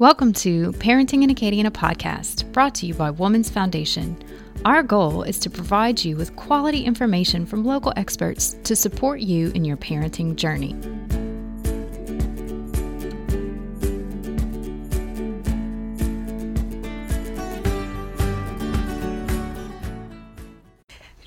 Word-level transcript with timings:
Welcome 0.00 0.32
to 0.34 0.70
Parenting 0.74 1.24
in 1.24 1.30
Acadiana, 1.30 1.66
a 1.66 1.70
podcast 1.72 2.52
brought 2.52 2.72
to 2.76 2.86
you 2.86 2.94
by 2.94 3.10
Woman's 3.10 3.50
Foundation. 3.50 4.16
Our 4.64 4.84
goal 4.84 5.24
is 5.24 5.40
to 5.40 5.50
provide 5.50 6.04
you 6.04 6.14
with 6.14 6.36
quality 6.36 6.84
information 6.84 7.44
from 7.44 7.64
local 7.64 7.92
experts 7.96 8.56
to 8.62 8.76
support 8.76 9.18
you 9.18 9.50
in 9.56 9.64
your 9.64 9.76
parenting 9.76 10.36
journey. 10.36 10.76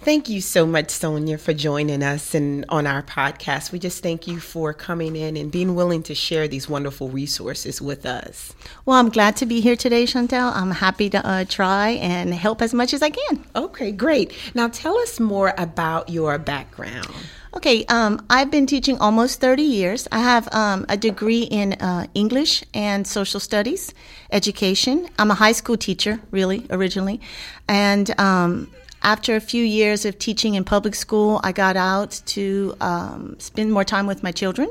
Thank 0.04 0.30
you 0.30 0.42
so 0.42 0.66
much, 0.66 0.90
Sonia, 0.90 1.38
for 1.38 1.54
joining 1.54 2.02
us 2.02 2.34
and 2.34 2.66
on 2.70 2.88
our 2.88 3.04
podcast. 3.04 3.72
We 3.72 3.78
just 3.78 4.02
thank 4.02 4.26
you 4.26 4.40
for 4.40 4.74
coming 4.74 5.16
in 5.16 5.38
and 5.38 5.52
being 5.52 5.76
willing 5.76 6.02
to 6.04 6.16
share 6.16 6.48
these 6.48 6.68
wonderful 6.68 7.10
resources 7.10 7.80
with 7.80 8.04
us. 8.04 8.56
Well, 8.84 8.98
I'm 8.98 9.10
glad 9.10 9.36
to 9.38 9.46
be 9.46 9.62
here 9.62 9.76
today, 9.76 10.06
Chantel. 10.06 10.56
I'm 10.56 10.72
happy 10.72 11.08
to 11.12 11.24
uh, 11.24 11.46
try 11.46 11.90
and 11.90 12.34
help 12.34 12.64
as 12.64 12.74
much 12.74 12.96
as 12.96 13.04
I 13.04 13.12
can. 13.12 13.46
Okay, 13.56 13.92
great. 13.92 14.34
Now, 14.56 14.70
tell 14.70 14.98
us 14.98 15.20
more 15.20 15.54
about 15.56 16.10
your 16.10 16.40
background. 16.40 17.14
Okay, 17.56 17.86
um, 17.86 18.26
I've 18.28 18.50
been 18.50 18.66
teaching 18.66 18.98
almost 18.98 19.40
30 19.40 19.62
years. 19.62 20.08
I 20.12 20.20
have 20.20 20.52
um, 20.52 20.84
a 20.90 20.98
degree 20.98 21.44
in 21.44 21.74
uh, 21.74 22.08
English 22.16 22.64
and 22.74 23.06
social 23.06 23.40
studies, 23.40 23.94
education. 24.32 25.10
I'm 25.20 25.30
a 25.30 25.36
high 25.36 25.52
school 25.52 25.78
teacher, 25.78 26.22
really, 26.32 26.66
originally. 26.72 27.22
And 27.68 28.20
um, 28.20 28.72
after 29.04 29.36
a 29.36 29.42
few 29.42 29.64
years 29.64 30.06
of 30.06 30.20
teaching 30.20 30.56
in 30.56 30.64
public 30.64 30.96
school, 30.96 31.40
I 31.44 31.52
got 31.52 31.76
out 31.76 32.22
to 32.28 32.76
um, 32.82 33.36
spend 33.40 33.72
more 33.72 33.84
time 33.84 34.06
with 34.06 34.22
my 34.22 34.32
children. 34.32 34.70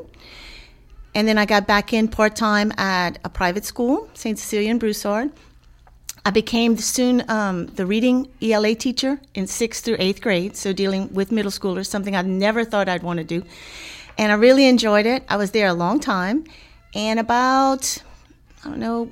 And 1.13 1.27
then 1.27 1.37
I 1.37 1.45
got 1.45 1.67
back 1.67 1.91
in 1.91 2.07
part 2.07 2.35
time 2.35 2.71
at 2.77 3.19
a 3.25 3.29
private 3.29 3.65
school, 3.65 4.09
St. 4.13 4.39
Cecilia 4.39 4.71
in 4.71 4.79
Broussard. 4.79 5.31
I 6.23 6.29
became 6.29 6.77
soon 6.77 7.29
um, 7.29 7.65
the 7.65 7.85
reading 7.85 8.29
ELA 8.41 8.75
teacher 8.75 9.19
in 9.33 9.47
sixth 9.47 9.83
through 9.83 9.97
eighth 9.99 10.21
grade, 10.21 10.55
so 10.55 10.71
dealing 10.71 11.11
with 11.13 11.31
middle 11.31 11.51
schoolers, 11.51 11.87
something 11.87 12.15
I 12.15 12.21
never 12.21 12.63
thought 12.63 12.87
I'd 12.87 13.03
want 13.03 13.17
to 13.17 13.23
do. 13.23 13.43
And 14.17 14.31
I 14.31 14.35
really 14.35 14.67
enjoyed 14.67 15.05
it. 15.05 15.23
I 15.27 15.37
was 15.37 15.51
there 15.51 15.67
a 15.67 15.73
long 15.73 15.99
time. 15.99 16.45
And 16.93 17.19
about, 17.19 17.97
I 18.63 18.69
don't 18.69 18.79
know, 18.79 19.11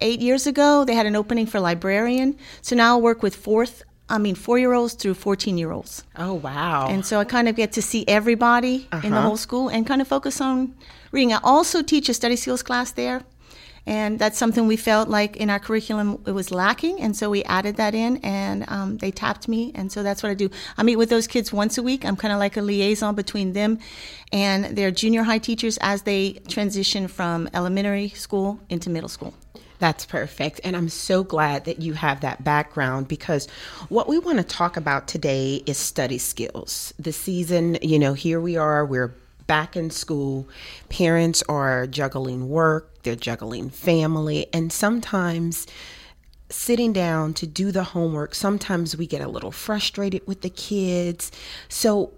eight 0.00 0.20
years 0.20 0.46
ago, 0.46 0.84
they 0.84 0.94
had 0.94 1.06
an 1.06 1.16
opening 1.16 1.46
for 1.46 1.60
librarian. 1.60 2.36
So 2.60 2.74
now 2.74 2.98
I 2.98 3.00
work 3.00 3.22
with 3.22 3.36
fourth 3.36 3.84
I 4.08 4.18
mean, 4.18 4.34
four 4.34 4.58
year 4.58 4.72
olds 4.72 4.94
through 4.94 5.14
14 5.14 5.58
year 5.58 5.72
olds. 5.72 6.04
Oh, 6.16 6.34
wow. 6.34 6.88
And 6.88 7.04
so 7.04 7.18
I 7.18 7.24
kind 7.24 7.48
of 7.48 7.56
get 7.56 7.72
to 7.72 7.82
see 7.82 8.04
everybody 8.06 8.88
uh-huh. 8.92 9.04
in 9.04 9.12
the 9.12 9.18
uh-huh. 9.18 9.26
whole 9.26 9.36
school 9.36 9.68
and 9.68 9.86
kind 9.86 10.00
of 10.00 10.06
focus 10.08 10.40
on 10.40 10.74
reading. 11.10 11.32
I 11.32 11.40
also 11.42 11.82
teach 11.82 12.08
a 12.08 12.14
study 12.14 12.36
skills 12.36 12.62
class 12.62 12.92
there. 12.92 13.22
And 13.88 14.18
that's 14.18 14.36
something 14.36 14.66
we 14.66 14.76
felt 14.76 15.08
like 15.08 15.36
in 15.36 15.48
our 15.48 15.60
curriculum 15.60 16.20
it 16.26 16.32
was 16.32 16.50
lacking. 16.50 17.00
And 17.00 17.16
so 17.16 17.30
we 17.30 17.44
added 17.44 17.76
that 17.76 17.94
in 17.94 18.16
and 18.18 18.64
um, 18.68 18.96
they 18.98 19.12
tapped 19.12 19.46
me. 19.46 19.70
And 19.76 19.92
so 19.92 20.02
that's 20.02 20.24
what 20.24 20.30
I 20.30 20.34
do. 20.34 20.50
I 20.76 20.82
meet 20.82 20.96
with 20.96 21.08
those 21.08 21.28
kids 21.28 21.52
once 21.52 21.78
a 21.78 21.84
week. 21.84 22.04
I'm 22.04 22.16
kind 22.16 22.32
of 22.32 22.40
like 22.40 22.56
a 22.56 22.62
liaison 22.62 23.14
between 23.14 23.52
them 23.52 23.78
and 24.32 24.76
their 24.76 24.90
junior 24.90 25.22
high 25.22 25.38
teachers 25.38 25.78
as 25.80 26.02
they 26.02 26.32
transition 26.48 27.06
from 27.06 27.48
elementary 27.54 28.08
school 28.08 28.58
into 28.68 28.90
middle 28.90 29.08
school. 29.08 29.34
That's 29.78 30.06
perfect. 30.06 30.60
And 30.64 30.76
I'm 30.76 30.88
so 30.88 31.22
glad 31.22 31.64
that 31.66 31.80
you 31.80 31.92
have 31.94 32.20
that 32.20 32.42
background 32.42 33.08
because 33.08 33.46
what 33.88 34.08
we 34.08 34.18
want 34.18 34.38
to 34.38 34.44
talk 34.44 34.76
about 34.76 35.06
today 35.06 35.62
is 35.66 35.76
study 35.76 36.18
skills. 36.18 36.94
The 36.98 37.12
season, 37.12 37.78
you 37.82 37.98
know, 37.98 38.14
here 38.14 38.40
we 38.40 38.56
are, 38.56 38.84
we're 38.84 39.14
back 39.46 39.76
in 39.76 39.90
school. 39.90 40.48
Parents 40.88 41.42
are 41.48 41.86
juggling 41.86 42.48
work, 42.48 43.02
they're 43.02 43.16
juggling 43.16 43.70
family, 43.70 44.46
and 44.52 44.72
sometimes 44.72 45.66
sitting 46.48 46.92
down 46.92 47.34
to 47.34 47.46
do 47.46 47.72
the 47.72 47.82
homework, 47.82 48.34
sometimes 48.34 48.96
we 48.96 49.06
get 49.06 49.20
a 49.20 49.28
little 49.28 49.50
frustrated 49.50 50.26
with 50.26 50.42
the 50.42 50.50
kids. 50.50 51.32
So 51.68 52.12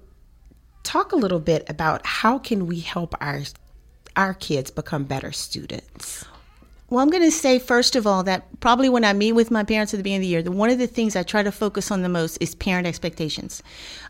talk 0.82 1.12
a 1.12 1.16
little 1.16 1.40
bit 1.40 1.68
about 1.68 2.04
how 2.06 2.38
can 2.38 2.66
we 2.66 2.80
help 2.80 3.14
our 3.20 3.42
our 4.16 4.34
kids 4.34 4.70
become 4.70 5.04
better 5.04 5.32
students? 5.32 6.24
Well, 6.90 7.00
I'm 7.00 7.10
going 7.10 7.22
to 7.22 7.30
say, 7.30 7.58
first 7.58 7.96
of 7.96 8.06
all, 8.06 8.22
that 8.22 8.60
probably 8.60 8.88
when 8.88 9.04
I 9.04 9.12
meet 9.12 9.32
with 9.32 9.50
my 9.50 9.62
parents 9.62 9.92
at 9.92 9.98
the 9.98 10.02
beginning 10.02 10.20
of 10.20 10.22
the 10.22 10.28
year, 10.28 10.42
the, 10.42 10.50
one 10.50 10.70
of 10.70 10.78
the 10.78 10.86
things 10.86 11.16
I 11.16 11.22
try 11.22 11.42
to 11.42 11.52
focus 11.52 11.90
on 11.90 12.00
the 12.00 12.08
most 12.08 12.38
is 12.40 12.54
parent 12.54 12.86
expectations. 12.86 13.62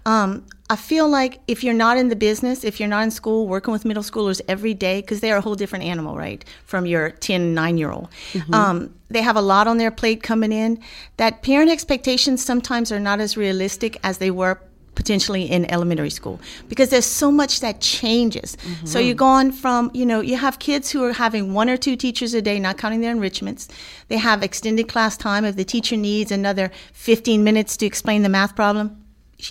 Um, 0.06 0.47
I 0.71 0.77
feel 0.77 1.09
like 1.09 1.41
if 1.49 1.65
you're 1.65 1.75
not 1.75 1.97
in 1.97 2.09
the 2.09 2.15
business, 2.15 2.62
if 2.62 2.78
you're 2.78 2.88
not 2.88 3.03
in 3.03 3.11
school 3.11 3.49
working 3.49 3.72
with 3.72 3.84
middle 3.84 4.03
schoolers 4.03 4.41
every 4.47 4.75
day, 4.75 5.00
because 5.00 5.19
they're 5.19 5.37
a 5.37 5.41
whole 5.41 5.56
different 5.56 5.87
animal, 5.87 6.17
right, 6.17 6.44
from 6.67 6.87
your 6.87 7.11
10, 7.11 7.53
9 7.53 7.78
year 7.78 7.91
old, 7.91 8.11
mm-hmm. 8.33 8.55
um, 8.55 8.94
they 9.09 9.22
have 9.22 9.37
a 9.37 9.41
lot 9.41 9.67
on 9.67 9.78
their 9.78 9.91
plate 9.91 10.22
coming 10.22 10.53
in, 10.53 10.81
that 11.17 11.43
parent 11.43 11.71
expectations 11.71 12.44
sometimes 12.44 12.93
are 12.93 13.00
not 13.00 13.19
as 13.19 13.37
realistic 13.37 13.99
as 14.05 14.19
they 14.19 14.31
were 14.31 14.61
potentially 14.99 15.45
in 15.45 15.65
elementary 15.71 16.11
school 16.11 16.41
because 16.69 16.91
there's 16.91 17.07
so 17.07 17.31
much 17.31 17.61
that 17.61 17.81
changes. 17.81 18.57
Mm-hmm. 18.57 18.87
So 18.87 18.99
you're 18.99 19.15
going 19.15 19.53
from, 19.53 19.93
you 19.95 20.05
know, 20.05 20.21
you 20.21 20.37
have 20.37 20.59
kids 20.59 20.91
who 20.91 21.05
are 21.05 21.13
having 21.13 21.55
one 21.55 21.71
or 21.71 21.77
two 21.77 21.95
teachers 21.95 22.35
a 22.35 22.43
day, 22.43 22.59
not 22.59 22.79
counting 22.79 23.01
their 23.01 23.13
enrichments. 23.13 23.69
They 24.09 24.17
have 24.17 24.43
extended 24.43 24.89
class 24.89 25.17
time. 25.17 25.45
If 25.45 25.55
the 25.55 25.65
teacher 25.65 25.97
needs 25.97 26.33
another 26.33 26.73
15 26.95 27.45
minutes 27.45 27.77
to 27.77 27.87
explain 27.87 28.25
the 28.25 28.29
math 28.29 28.57
problem, 28.57 29.05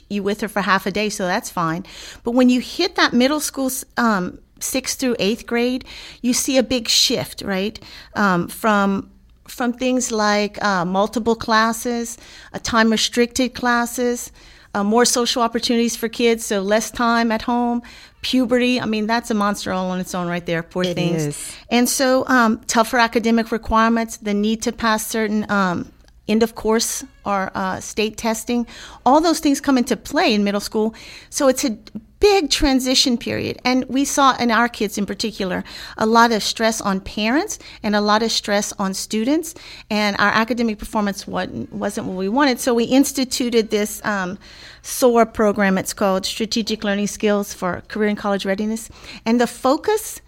you 0.09 0.21
with 0.21 0.41
her 0.41 0.49
for 0.49 0.61
half 0.61 0.85
a 0.85 0.91
day, 0.91 1.07
so 1.07 1.25
that's 1.25 1.49
fine. 1.49 1.85
But 2.25 2.31
when 2.31 2.49
you 2.49 2.59
hit 2.59 2.95
that 2.95 3.13
middle 3.13 3.39
school, 3.39 3.71
um, 3.95 4.39
sixth 4.59 4.99
through 4.99 5.15
eighth 5.17 5.47
grade, 5.47 5.85
you 6.21 6.33
see 6.33 6.57
a 6.57 6.63
big 6.63 6.89
shift, 6.89 7.41
right? 7.41 7.79
Um, 8.15 8.49
from 8.49 9.09
from 9.47 9.71
things 9.71 10.11
like 10.11 10.61
uh, 10.61 10.83
multiple 10.83 11.35
classes, 11.35 12.17
uh, 12.53 12.59
time 12.59 12.91
restricted 12.91 13.53
classes, 13.53 14.29
uh, 14.77 14.83
more 14.83 15.05
social 15.05 15.41
opportunities 15.41 15.95
for 15.95 16.07
kids, 16.07 16.45
so 16.45 16.61
less 16.61 16.91
time 16.91 17.31
at 17.31 17.41
home. 17.41 17.81
Puberty, 18.21 18.79
I 18.79 18.85
mean, 18.85 19.07
that's 19.07 19.31
a 19.31 19.33
monster 19.33 19.71
all 19.71 19.89
on 19.89 19.99
its 19.99 20.13
own 20.13 20.27
right 20.27 20.45
there, 20.45 20.61
poor 20.63 20.83
it 20.83 20.95
things. 20.95 21.23
Is. 21.27 21.55
And 21.69 21.89
so, 21.89 22.27
um, 22.27 22.59
tougher 22.67 22.97
academic 22.97 23.51
requirements, 23.51 24.17
the 24.17 24.33
need 24.33 24.61
to 24.63 24.71
pass 24.71 25.07
certain 25.07 25.49
um, 25.49 25.91
end 26.27 26.43
of 26.43 26.55
course 26.55 27.03
or 27.25 27.51
uh, 27.55 27.79
state 27.79 28.17
testing, 28.17 28.67
all 29.05 29.21
those 29.21 29.39
things 29.39 29.61
come 29.61 29.77
into 29.77 29.95
play 29.95 30.33
in 30.33 30.43
middle 30.43 30.61
school. 30.61 30.93
So 31.29 31.47
it's 31.47 31.63
a 31.63 31.77
big 32.19 32.49
transition 32.49 33.17
period. 33.17 33.59
And 33.63 33.85
we 33.85 34.05
saw 34.05 34.35
in 34.37 34.51
our 34.51 34.67
kids 34.67 34.97
in 34.97 35.05
particular 35.05 35.63
a 35.97 36.05
lot 36.05 36.31
of 36.31 36.43
stress 36.43 36.81
on 36.81 36.99
parents 37.01 37.59
and 37.83 37.95
a 37.95 38.01
lot 38.01 38.23
of 38.23 38.31
stress 38.31 38.73
on 38.73 38.93
students. 38.93 39.53
And 39.89 40.15
our 40.17 40.29
academic 40.29 40.79
performance 40.79 41.27
wasn't, 41.27 41.71
what 41.71 42.15
we 42.15 42.29
wanted. 42.29 42.59
So 42.59 42.73
we 42.73 42.85
instituted 42.85 43.69
this 43.69 44.03
um, 44.05 44.37
SOAR 44.81 45.25
program. 45.25 45.77
It's 45.77 45.93
called 45.93 46.25
Strategic 46.25 46.83
Learning 46.83 47.07
Skills 47.07 47.53
for 47.53 47.81
Career 47.87 48.09
and 48.09 48.17
College 48.17 48.45
Readiness. 48.45 48.89
And 49.25 49.39
the 49.39 49.47
focus 49.47 50.21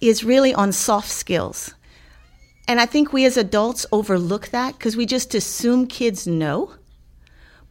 is 0.00 0.24
really 0.24 0.52
on 0.54 0.72
soft 0.72 1.10
skills. 1.10 1.74
And 2.68 2.80
I 2.80 2.86
think 2.86 3.12
we 3.12 3.24
as 3.24 3.36
adults 3.36 3.86
overlook 3.92 4.48
that 4.48 4.78
because 4.78 4.96
we 4.96 5.06
just 5.06 5.34
assume 5.34 5.86
kids 5.86 6.26
know 6.26 6.72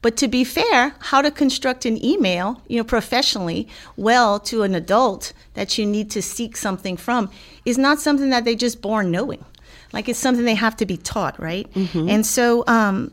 but 0.02 0.18
to 0.18 0.28
be 0.28 0.44
fair, 0.44 0.96
how 1.00 1.22
to 1.22 1.30
construct 1.30 1.86
an 1.86 2.04
email, 2.04 2.62
you 2.68 2.78
know, 2.78 2.84
professionally 2.84 3.68
well 3.98 4.40
to 4.42 4.64
an 4.64 4.74
adult 4.74 5.34
that 5.54 5.78
you 5.78 5.86
need 5.86 6.10
to 6.12 6.22
seek 6.22 6.58
something 6.58 6.98
from 6.98 7.30
is 7.66 7.78
not 7.78 8.00
something 8.00 8.30
that 8.32 8.46
they 8.46 8.56
just 8.56 8.82
born 8.82 9.12
knowing. 9.12 9.46
Like 9.94 10.10
it's 10.10 10.20
something 10.20 10.46
they 10.46 10.56
have 10.56 10.76
to 10.78 10.86
be 10.86 10.98
taught, 10.98 11.40
right? 11.40 11.72
Mm-hmm. 11.74 12.10
And 12.10 12.26
so 12.26 12.64
um, 12.68 13.12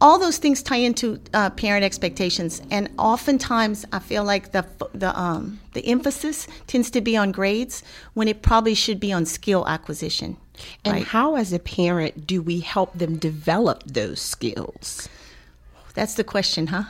all 0.00 0.18
those 0.18 0.38
things 0.38 0.62
tie 0.62 0.76
into 0.76 1.20
uh, 1.32 1.50
parent 1.50 1.84
expectations, 1.84 2.62
and 2.70 2.90
oftentimes 2.98 3.84
I 3.92 3.98
feel 3.98 4.24
like 4.24 4.52
the 4.52 4.66
the 4.92 5.18
um, 5.18 5.60
the 5.72 5.86
emphasis 5.86 6.48
tends 6.66 6.90
to 6.92 7.00
be 7.00 7.16
on 7.16 7.32
grades 7.32 7.82
when 8.14 8.26
it 8.26 8.42
probably 8.42 8.74
should 8.74 8.98
be 8.98 9.12
on 9.12 9.24
skill 9.24 9.66
acquisition. 9.68 10.36
And 10.84 10.94
right? 10.94 11.06
how, 11.06 11.36
as 11.36 11.52
a 11.52 11.58
parent, 11.58 12.26
do 12.26 12.42
we 12.42 12.60
help 12.60 12.98
them 12.98 13.16
develop 13.16 13.82
those 13.84 14.20
skills? 14.20 15.08
That's 15.94 16.14
the 16.14 16.24
question, 16.24 16.68
huh? 16.68 16.84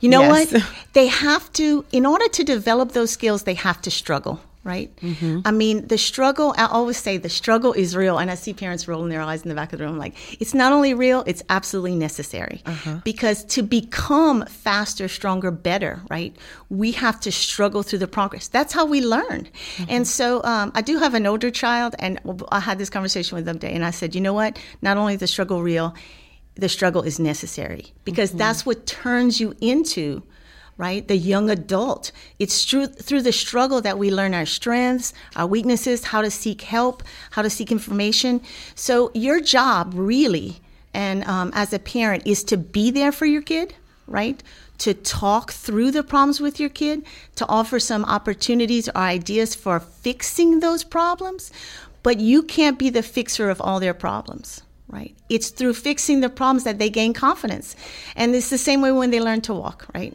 You 0.00 0.08
know 0.08 0.22
yes. 0.22 0.52
what? 0.52 0.62
They 0.92 1.06
have 1.06 1.50
to, 1.54 1.84
in 1.90 2.04
order 2.04 2.28
to 2.28 2.44
develop 2.44 2.92
those 2.92 3.10
skills, 3.10 3.44
they 3.44 3.54
have 3.54 3.80
to 3.82 3.90
struggle, 3.90 4.40
right? 4.62 4.94
Mm-hmm. 4.96 5.40
I 5.46 5.50
mean, 5.50 5.86
the 5.86 5.96
struggle, 5.96 6.54
I 6.58 6.66
always 6.66 6.98
say 6.98 7.16
the 7.16 7.30
struggle 7.30 7.72
is 7.72 7.96
real. 7.96 8.18
And 8.18 8.30
I 8.30 8.34
see 8.34 8.52
parents 8.52 8.86
rolling 8.86 9.08
their 9.08 9.22
eyes 9.22 9.42
in 9.42 9.48
the 9.48 9.54
back 9.54 9.72
of 9.72 9.78
the 9.78 9.86
room 9.86 9.96
like, 9.96 10.14
it's 10.38 10.52
not 10.52 10.70
only 10.70 10.92
real, 10.92 11.24
it's 11.26 11.42
absolutely 11.48 11.94
necessary. 11.94 12.60
Uh-huh. 12.66 12.98
Because 13.04 13.42
to 13.44 13.62
become 13.62 14.44
faster, 14.44 15.08
stronger, 15.08 15.50
better, 15.50 16.02
right, 16.10 16.36
we 16.68 16.92
have 16.92 17.18
to 17.20 17.32
struggle 17.32 17.82
through 17.82 18.00
the 18.00 18.08
progress. 18.08 18.48
That's 18.48 18.74
how 18.74 18.84
we 18.84 19.00
learn. 19.00 19.48
Mm-hmm. 19.76 19.84
And 19.88 20.06
so 20.06 20.42
um, 20.44 20.72
I 20.74 20.82
do 20.82 20.98
have 20.98 21.14
an 21.14 21.26
older 21.26 21.50
child, 21.50 21.94
and 21.98 22.20
I 22.50 22.60
had 22.60 22.76
this 22.76 22.90
conversation 22.90 23.36
with 23.36 23.46
them 23.46 23.58
today, 23.58 23.72
and 23.72 23.82
I 23.84 23.92
said, 23.92 24.14
you 24.14 24.20
know 24.20 24.34
what? 24.34 24.58
Not 24.82 24.98
only 24.98 25.14
is 25.14 25.20
the 25.20 25.26
struggle 25.26 25.62
real, 25.62 25.94
the 26.54 26.68
struggle 26.68 27.02
is 27.02 27.18
necessary 27.18 27.92
because 28.04 28.30
mm-hmm. 28.30 28.38
that's 28.38 28.66
what 28.66 28.86
turns 28.86 29.40
you 29.40 29.54
into 29.60 30.22
right? 30.78 31.06
The 31.06 31.16
young 31.16 31.50
adult. 31.50 32.12
It's 32.38 32.64
through, 32.64 32.88
through 32.88 33.22
the 33.22 33.30
struggle 33.30 33.80
that 33.82 33.98
we 33.98 34.10
learn 34.10 34.34
our 34.34 34.46
strengths, 34.46 35.12
our 35.36 35.46
weaknesses, 35.46 36.04
how 36.06 36.22
to 36.22 36.30
seek 36.30 36.62
help, 36.62 37.02
how 37.32 37.42
to 37.42 37.50
seek 37.50 37.70
information. 37.70 38.40
So, 38.74 39.10
your 39.14 39.40
job 39.40 39.92
really, 39.94 40.60
and 40.94 41.24
um, 41.24 41.52
as 41.54 41.72
a 41.72 41.78
parent, 41.78 42.26
is 42.26 42.42
to 42.44 42.56
be 42.56 42.90
there 42.90 43.12
for 43.12 43.26
your 43.26 43.42
kid, 43.42 43.74
right? 44.06 44.42
To 44.78 44.94
talk 44.94 45.52
through 45.52 45.90
the 45.90 46.02
problems 46.02 46.40
with 46.40 46.58
your 46.58 46.70
kid, 46.70 47.04
to 47.36 47.46
offer 47.48 47.78
some 47.78 48.04
opportunities 48.04 48.88
or 48.88 48.96
ideas 48.96 49.54
for 49.54 49.78
fixing 49.78 50.60
those 50.60 50.84
problems. 50.84 51.52
But 52.02 52.18
you 52.18 52.42
can't 52.42 52.78
be 52.78 52.90
the 52.90 53.02
fixer 53.02 53.50
of 53.50 53.60
all 53.60 53.78
their 53.78 53.94
problems 53.94 54.62
right? 54.92 55.16
It's 55.28 55.48
through 55.48 55.74
fixing 55.74 56.20
the 56.20 56.28
problems 56.28 56.64
that 56.64 56.78
they 56.78 56.90
gain 56.90 57.14
confidence. 57.14 57.74
And 58.14 58.34
it's 58.34 58.50
the 58.50 58.58
same 58.58 58.82
way 58.82 58.92
when 58.92 59.10
they 59.10 59.20
learn 59.20 59.40
to 59.42 59.54
walk, 59.54 59.88
right? 59.94 60.14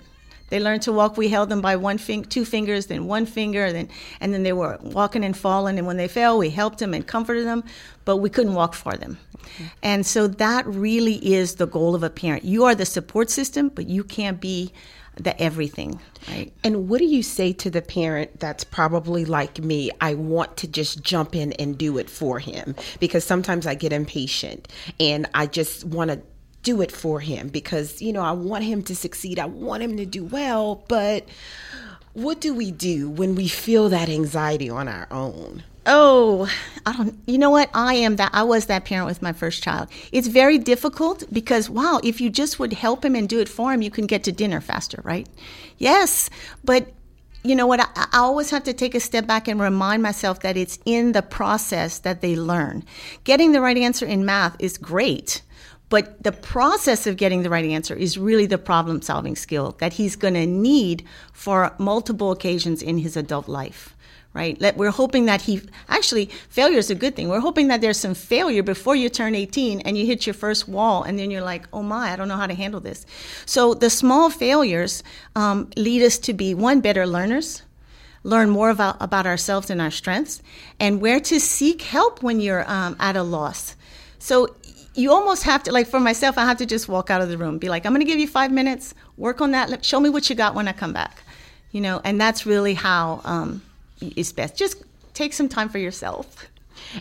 They 0.50 0.62
learned 0.62 0.84
to 0.84 0.94
walk. 0.94 1.18
We 1.18 1.28
held 1.28 1.50
them 1.50 1.60
by 1.60 1.76
one 1.76 1.98
fing- 1.98 2.24
two 2.24 2.46
fingers, 2.46 2.86
then 2.86 3.06
one 3.08 3.26
finger, 3.26 3.74
then 3.74 3.90
and 4.22 4.34
then 4.34 4.44
they 4.44 4.54
were 4.54 4.78
walking 4.82 5.26
and 5.26 5.36
falling. 5.36 5.78
And 5.78 5.86
when 5.86 5.98
they 5.98 6.08
fell, 6.08 6.38
we 6.38 6.50
helped 6.50 6.80
them 6.80 6.94
and 6.94 7.06
comforted 7.06 7.46
them, 7.46 7.66
but 8.06 8.18
we 8.18 8.30
couldn't 8.30 8.54
walk 8.54 8.74
for 8.74 8.96
them. 8.96 9.18
Okay. 9.44 9.72
And 9.84 10.06
so 10.06 10.28
that 10.28 10.66
really 10.66 11.16
is 11.16 11.56
the 11.56 11.68
goal 11.68 11.96
of 11.96 12.04
a 12.04 12.10
parent. 12.10 12.46
You 12.46 12.64
are 12.64 12.76
the 12.76 12.86
support 12.86 13.30
system, 13.30 13.70
but 13.70 13.88
you 13.88 14.04
can't 14.04 14.40
be 14.40 14.72
the 15.20 15.40
everything, 15.42 16.00
right? 16.28 16.52
And 16.64 16.90
what 16.90 17.00
do 17.00 17.06
you 17.06 17.24
say 17.24 17.54
to 17.54 17.70
the 17.70 17.82
parent 17.82 18.40
that's 18.40 18.64
probably 18.64 19.26
like 19.26 19.60
me? 19.60 19.92
I 20.02 20.14
want 20.14 20.58
to 20.58 20.68
just 20.68 21.02
jump 21.02 21.36
in 21.36 21.54
and 21.54 21.78
do 21.78 21.98
it 21.98 22.10
for 22.10 22.40
him 22.40 22.76
because 23.00 23.24
sometimes 23.24 23.66
I 23.68 23.76
get 23.76 23.94
impatient 23.94 24.68
and 25.00 25.28
I 25.34 25.48
just 25.48 25.84
want 25.86 26.12
to 26.12 26.22
do 26.64 26.82
it 26.82 26.92
for 26.92 27.20
him 27.20 27.48
because, 27.48 28.02
you 28.02 28.12
know, 28.12 28.22
I 28.22 28.32
want 28.32 28.64
him 28.64 28.84
to 28.84 28.96
succeed. 28.96 29.40
I 29.40 29.46
want 29.46 29.84
him 29.84 29.98
to 29.98 30.06
do 30.06 30.24
well. 30.24 30.84
But 30.88 31.26
what 32.14 32.42
do 32.42 32.54
we 32.54 32.72
do 32.72 33.10
when 33.10 33.36
we 33.36 33.48
feel 33.48 33.90
that 33.90 34.10
anxiety 34.10 34.70
on 34.70 34.88
our 34.88 35.08
own? 35.12 35.64
Oh, 35.90 36.52
I 36.86 36.92
don't, 36.92 37.18
you 37.26 37.38
know 37.38 37.50
what? 37.50 37.70
I 37.74 37.94
am 37.94 38.18
that, 38.18 38.32
I 38.34 38.44
was 38.44 38.66
that 38.66 38.84
parent 38.84 39.08
with 39.08 39.22
my 39.22 39.32
first 39.32 39.64
child. 39.64 39.88
It's 40.12 40.28
very 40.28 40.58
difficult 40.58 41.24
because, 41.32 41.70
wow, 41.70 42.02
if 42.04 42.20
you 42.20 42.30
just 42.30 42.60
would 42.60 42.74
help 42.74 43.06
him 43.06 43.16
and 43.16 43.30
do 43.30 43.40
it 43.40 43.48
for 43.48 43.72
him, 43.72 43.82
you 43.82 43.90
can 43.90 44.06
get 44.06 44.26
to 44.26 44.34
dinner 44.34 44.60
faster, 44.60 45.00
right? 45.06 45.30
Yes, 45.78 46.30
but 46.66 46.92
you 47.42 47.56
know 47.56 47.68
what? 47.68 47.80
I, 47.80 47.88
I, 47.96 48.18
always 48.18 48.50
have 48.50 48.66
to 48.66 48.74
take 48.74 48.96
a 48.96 49.00
step 49.00 49.26
back 49.26 49.48
and 49.48 49.62
remind 49.62 50.04
myself 50.04 50.42
that 50.42 50.58
it's 50.58 50.78
in 50.84 51.14
the 51.14 51.22
process 51.22 52.00
that 52.00 52.20
they 52.20 52.36
learn. 52.36 52.84
Getting 53.24 53.54
the 53.54 53.62
right 53.62 53.78
answer 53.78 54.06
in 54.06 54.26
math 54.26 54.58
is 54.60 54.78
great, 54.78 55.42
but 55.88 56.22
the 56.22 56.34
process 56.34 57.08
of 57.08 57.16
getting 57.16 57.44
the 57.44 57.50
right 57.50 57.64
answer 57.64 57.96
is 57.96 58.18
really 58.18 58.46
the 58.46 58.58
problem 58.58 59.02
solving 59.02 59.38
skill 59.38 59.78
that 59.80 59.94
he's 59.94 60.18
going 60.18 60.34
to 60.34 60.46
need 60.46 61.06
for 61.32 61.74
multiple 61.78 62.32
occasions 62.32 62.82
in 62.82 62.98
his 62.98 63.16
adult 63.16 63.48
life. 63.48 63.96
Right? 64.38 64.56
We're 64.78 64.92
hoping 64.92 65.26
that 65.26 65.42
he 65.42 65.64
actually 65.90 66.28
failure 66.50 66.78
is 66.78 66.92
a 66.92 66.96
good 66.96 67.16
thing. 67.16 67.28
We're 67.28 67.40
hoping 67.40 67.70
that 67.70 67.82
there's 67.82 67.98
some 67.98 68.14
failure 68.14 68.62
before 68.62 68.96
you 68.96 69.10
turn 69.10 69.34
18 69.34 69.82
and 69.82 69.98
you 69.98 70.06
hit 70.06 70.28
your 70.28 70.36
first 70.36 70.70
wall, 70.70 71.02
and 71.02 71.18
then 71.18 71.32
you're 71.32 71.42
like, 71.42 71.66
oh 71.74 71.82
my, 71.82 72.12
I 72.12 72.16
don't 72.16 72.28
know 72.28 72.36
how 72.36 72.46
to 72.46 72.54
handle 72.54 72.80
this. 72.80 73.08
So 73.48 73.74
the 73.74 73.90
small 73.90 74.30
failures 74.30 75.02
um, 75.36 75.72
lead 75.76 76.04
us 76.04 76.20
to 76.20 76.34
be 76.34 76.54
one 76.54 76.82
better 76.82 77.08
learners, 77.08 77.64
learn 78.22 78.52
more 78.52 78.70
about, 78.70 78.98
about 79.00 79.26
ourselves 79.26 79.72
and 79.72 79.82
our 79.82 79.90
strengths, 79.90 80.44
and 80.80 81.02
where 81.02 81.20
to 81.22 81.40
seek 81.40 81.82
help 81.82 82.22
when 82.22 82.40
you're 82.40 82.70
um, 82.70 82.96
at 83.00 83.18
a 83.18 83.24
loss. 83.24 83.76
So 84.20 84.56
you 84.94 85.12
almost 85.12 85.44
have 85.44 85.64
to 85.64 85.72
like 85.72 85.86
for 85.86 86.00
myself 86.00 86.40
i 86.40 86.46
have 86.46 86.58
to 86.58 86.66
just 86.66 86.90
walk 86.90 87.12
out 87.12 87.22
of 87.22 87.30
the 87.30 87.38
room 87.38 87.60
be 87.60 87.70
like 87.70 87.86
i'm 87.86 87.92
going 87.94 88.04
to 88.04 88.12
give 88.12 88.18
you 88.18 88.28
five 88.28 88.52
minutes 88.52 88.96
work 89.16 89.42
on 89.42 89.52
that 89.52 89.86
show 89.86 90.00
me 90.00 90.10
what 90.10 90.28
you 90.28 90.36
got 90.36 90.56
when 90.56 90.68
i 90.68 90.72
come 90.72 90.92
back 90.92 91.22
you 91.70 91.80
know 91.80 92.02
and 92.04 92.20
that's 92.20 92.48
really 92.48 92.74
how 92.74 93.22
um, 93.24 93.62
it's 94.02 94.32
best 94.32 94.56
just 94.56 94.84
take 95.14 95.34
some 95.34 95.50
time 95.50 95.70
for 95.70 95.78
yourself 95.78 96.48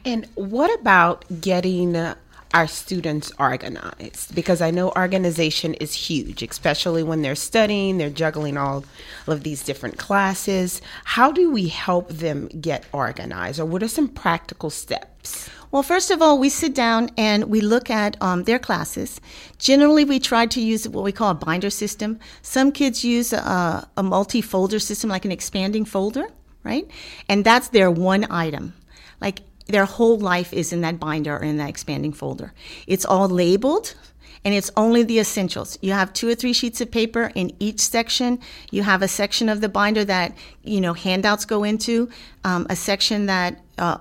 and 0.05 0.27
what 0.35 0.73
about 0.81 1.25
getting 1.41 2.15
our 2.55 2.67
students 2.67 3.31
organized 3.39 4.35
because 4.35 4.63
I 4.63 4.71
know 4.71 4.91
organization 4.93 5.75
is 5.75 5.93
huge, 5.93 6.43
especially 6.43 7.03
when 7.03 7.21
they're 7.21 7.35
studying, 7.35 7.99
they're 7.99 8.09
juggling 8.09 8.57
all 8.57 8.85
of 9.27 9.43
these 9.43 9.63
different 9.63 9.99
classes. 9.99 10.81
How 11.05 11.33
do 11.33 11.51
we 11.51 11.69
help 11.69 12.09
them 12.09 12.47
get 12.61 12.87
organized, 12.93 13.61
or 13.61 13.67
what 13.67 13.83
are 13.83 13.89
some 13.89 14.09
practical 14.09 14.71
steps? 14.71 15.51
Well, 15.71 15.83
first 15.83 16.11
of 16.11 16.23
all, 16.23 16.39
we 16.39 16.49
sit 16.49 16.75
down 16.75 17.11
and 17.19 17.45
we 17.45 17.61
look 17.61 17.91
at 17.91 18.17
um, 18.23 18.45
their 18.45 18.59
classes. 18.59 19.21
Generally, 19.59 20.05
we 20.05 20.19
try 20.19 20.47
to 20.47 20.61
use 20.61 20.89
what 20.89 21.05
we 21.05 21.13
call 21.13 21.31
a 21.31 21.35
binder 21.35 21.71
system. 21.71 22.19
Some 22.41 22.73
kids 22.73 23.05
use 23.05 23.35
a, 23.35 23.87
a 23.97 24.03
multi 24.03 24.41
folder 24.41 24.79
system, 24.79 25.11
like 25.11 25.25
an 25.27 25.33
expanding 25.33 25.85
folder, 25.85 26.29
right? 26.67 26.87
And 27.29 27.45
that's 27.45 27.69
their 27.69 27.91
one 27.91 28.27
item. 28.31 28.75
Like 29.21 29.41
their 29.67 29.85
whole 29.85 30.19
life 30.19 30.53
is 30.53 30.73
in 30.73 30.81
that 30.83 31.01
binder 31.01 31.37
or 31.37 31.43
in 31.43 31.57
that 31.59 31.69
expanding 31.69 32.13
folder. 32.13 32.53
It's 32.87 33.05
all 33.05 33.29
labeled 33.29 33.95
and 34.45 34.55
it's 34.55 34.71
only 34.77 35.03
the 35.03 35.19
essentials. 35.19 35.77
You 35.83 35.93
have 35.93 36.13
two 36.13 36.29
or 36.29 36.35
three 36.35 36.53
sheets 36.53 36.81
of 36.81 36.91
paper 36.91 37.33
in 37.35 37.53
each 37.59 37.81
section. 37.81 38.39
You 38.71 38.85
have 38.85 39.03
a 39.03 39.09
section 39.09 39.49
of 39.49 39.61
the 39.61 39.69
binder 39.69 40.05
that 40.05 40.37
you 40.63 40.81
know 40.81 40.93
handouts 40.93 41.45
go 41.45 41.65
into, 41.65 42.09
um, 42.45 42.67
a 42.71 42.77
section 42.77 43.27
that 43.27 43.61
uh, 43.79 43.99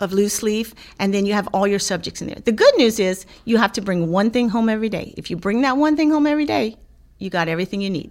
of 0.00 0.12
loose 0.12 0.42
leaf, 0.42 0.74
and 0.98 1.12
then 1.12 1.26
you 1.26 1.34
have 1.34 1.48
all 1.48 1.66
your 1.66 1.78
subjects 1.78 2.22
in 2.22 2.28
there. 2.28 2.38
The 2.42 2.52
good 2.52 2.74
news 2.78 2.98
is 2.98 3.26
you 3.44 3.58
have 3.58 3.72
to 3.72 3.82
bring 3.82 4.10
one 4.10 4.30
thing 4.30 4.48
home 4.48 4.70
every 4.70 4.88
day. 4.88 5.12
If 5.18 5.30
you 5.30 5.36
bring 5.36 5.60
that 5.62 5.76
one 5.76 5.96
thing 5.96 6.10
home 6.10 6.26
every 6.26 6.46
day, 6.46 6.76
you 7.18 7.28
got 7.28 7.48
everything 7.48 7.82
you 7.82 7.90
need. 7.90 8.10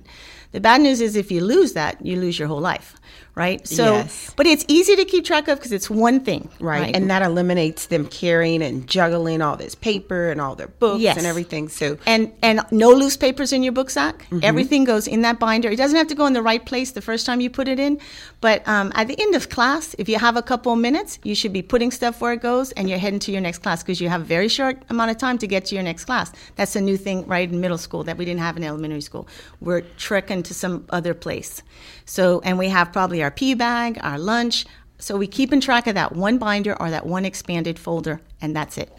The 0.51 0.61
bad 0.61 0.79
news 0.81 1.01
is 1.01 1.15
if 1.15 1.31
you 1.31 1.43
lose 1.43 1.73
that, 1.73 2.05
you 2.05 2.19
lose 2.19 2.37
your 2.37 2.47
whole 2.47 2.61
life 2.61 2.95
right? 3.35 3.67
So, 3.67 3.93
yes. 3.93 4.31
but 4.35 4.45
it's 4.45 4.63
easy 4.67 4.95
to 4.95 5.05
keep 5.05 5.25
track 5.25 5.47
of 5.47 5.57
because 5.57 5.71
it's 5.71 5.89
one 5.89 6.19
thing, 6.19 6.49
right. 6.59 6.81
right. 6.81 6.95
And 6.95 7.09
that 7.09 7.23
eliminates 7.23 7.87
them 7.87 8.05
carrying 8.07 8.61
and 8.61 8.87
juggling 8.87 9.41
all 9.41 9.57
this 9.57 9.73
paper 9.73 10.29
and 10.29 10.39
all 10.39 10.55
their 10.55 10.67
books 10.67 11.01
yes. 11.01 11.17
and 11.17 11.25
everything. 11.25 11.67
So, 11.69 11.97
and 12.05 12.31
and 12.43 12.61
no 12.71 12.91
loose 12.91 13.17
papers 13.17 13.51
in 13.51 13.63
your 13.63 13.73
book 13.73 13.89
sack. 13.89 14.23
Mm-hmm. 14.25 14.39
Everything 14.43 14.83
goes 14.83 15.07
in 15.07 15.21
that 15.21 15.39
binder. 15.39 15.69
It 15.69 15.77
doesn't 15.77 15.97
have 15.97 16.07
to 16.07 16.15
go 16.15 16.27
in 16.27 16.33
the 16.33 16.43
right 16.43 16.63
place 16.63 16.91
the 16.91 17.01
first 17.01 17.25
time 17.25 17.41
you 17.41 17.49
put 17.49 17.67
it 17.67 17.79
in, 17.79 17.99
but 18.39 18.67
um, 18.67 18.91
at 18.95 19.07
the 19.07 19.19
end 19.19 19.33
of 19.33 19.49
class, 19.49 19.95
if 19.97 20.07
you 20.07 20.19
have 20.19 20.37
a 20.37 20.43
couple 20.43 20.71
of 20.73 20.79
minutes, 20.79 21.17
you 21.23 21.33
should 21.33 21.53
be 21.53 21.61
putting 21.61 21.89
stuff 21.89 22.21
where 22.21 22.33
it 22.33 22.41
goes, 22.41 22.71
and 22.73 22.89
you're 22.89 22.99
heading 22.99 23.19
to 23.19 23.31
your 23.31 23.41
next 23.41 23.59
class 23.59 23.81
because 23.81 23.99
you 23.99 24.09
have 24.09 24.21
a 24.21 24.25
very 24.25 24.47
short 24.47 24.81
amount 24.89 25.09
of 25.09 25.17
time 25.17 25.37
to 25.39 25.47
get 25.47 25.65
to 25.65 25.75
your 25.75 25.83
next 25.83 26.05
class. 26.05 26.31
That's 26.55 26.75
a 26.75 26.81
new 26.81 26.97
thing, 26.97 27.25
right, 27.25 27.49
in 27.49 27.59
middle 27.59 27.79
school 27.79 28.03
that 28.03 28.17
we 28.17 28.25
didn't 28.25 28.41
have 28.41 28.57
in 28.57 28.63
elementary 28.63 29.01
school. 29.01 29.27
We're 29.59 29.81
trekking 29.81 30.43
to 30.43 30.53
some 30.53 30.85
other 30.91 31.15
place. 31.15 31.63
So, 32.05 32.41
and 32.41 32.59
we 32.59 32.69
have 32.69 32.91
probably 32.91 33.22
our 33.23 33.31
pee 33.31 33.53
bag, 33.53 33.97
our 34.01 34.19
lunch. 34.19 34.65
So 34.99 35.17
we 35.17 35.27
keep 35.27 35.51
in 35.51 35.59
track 35.59 35.87
of 35.87 35.95
that 35.95 36.13
one 36.13 36.37
binder 36.37 36.79
or 36.79 36.89
that 36.89 37.05
one 37.05 37.25
expanded 37.25 37.79
folder, 37.79 38.21
and 38.41 38.55
that's 38.55 38.77
it. 38.77 38.95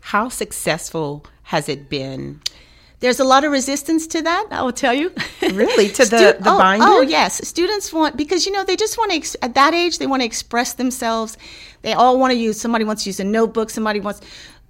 How 0.00 0.28
successful 0.28 1.24
has 1.44 1.68
it 1.68 1.88
been? 1.88 2.40
There's 3.00 3.18
a 3.18 3.24
lot 3.24 3.42
of 3.42 3.50
resistance 3.50 4.06
to 4.08 4.22
that, 4.22 4.46
I 4.52 4.62
will 4.62 4.72
tell 4.72 4.94
you. 4.94 5.12
Really? 5.42 5.88
To 5.88 6.04
the, 6.04 6.32
Stu- 6.32 6.42
the 6.44 6.50
oh, 6.54 6.58
binder? 6.58 6.86
Oh, 6.88 7.00
yes. 7.00 7.46
Students 7.46 7.92
want, 7.92 8.16
because, 8.16 8.46
you 8.46 8.52
know, 8.52 8.62
they 8.62 8.76
just 8.76 8.96
want 8.96 9.10
to, 9.10 9.16
ex- 9.16 9.36
at 9.42 9.56
that 9.56 9.74
age, 9.74 9.98
they 9.98 10.06
want 10.06 10.22
to 10.22 10.26
express 10.26 10.74
themselves. 10.74 11.36
They 11.82 11.94
all 11.94 12.20
want 12.20 12.32
to 12.32 12.38
use, 12.38 12.60
somebody 12.60 12.84
wants 12.84 13.02
to 13.02 13.08
use 13.08 13.18
a 13.18 13.24
notebook, 13.24 13.70
somebody 13.70 13.98
wants 13.98 14.20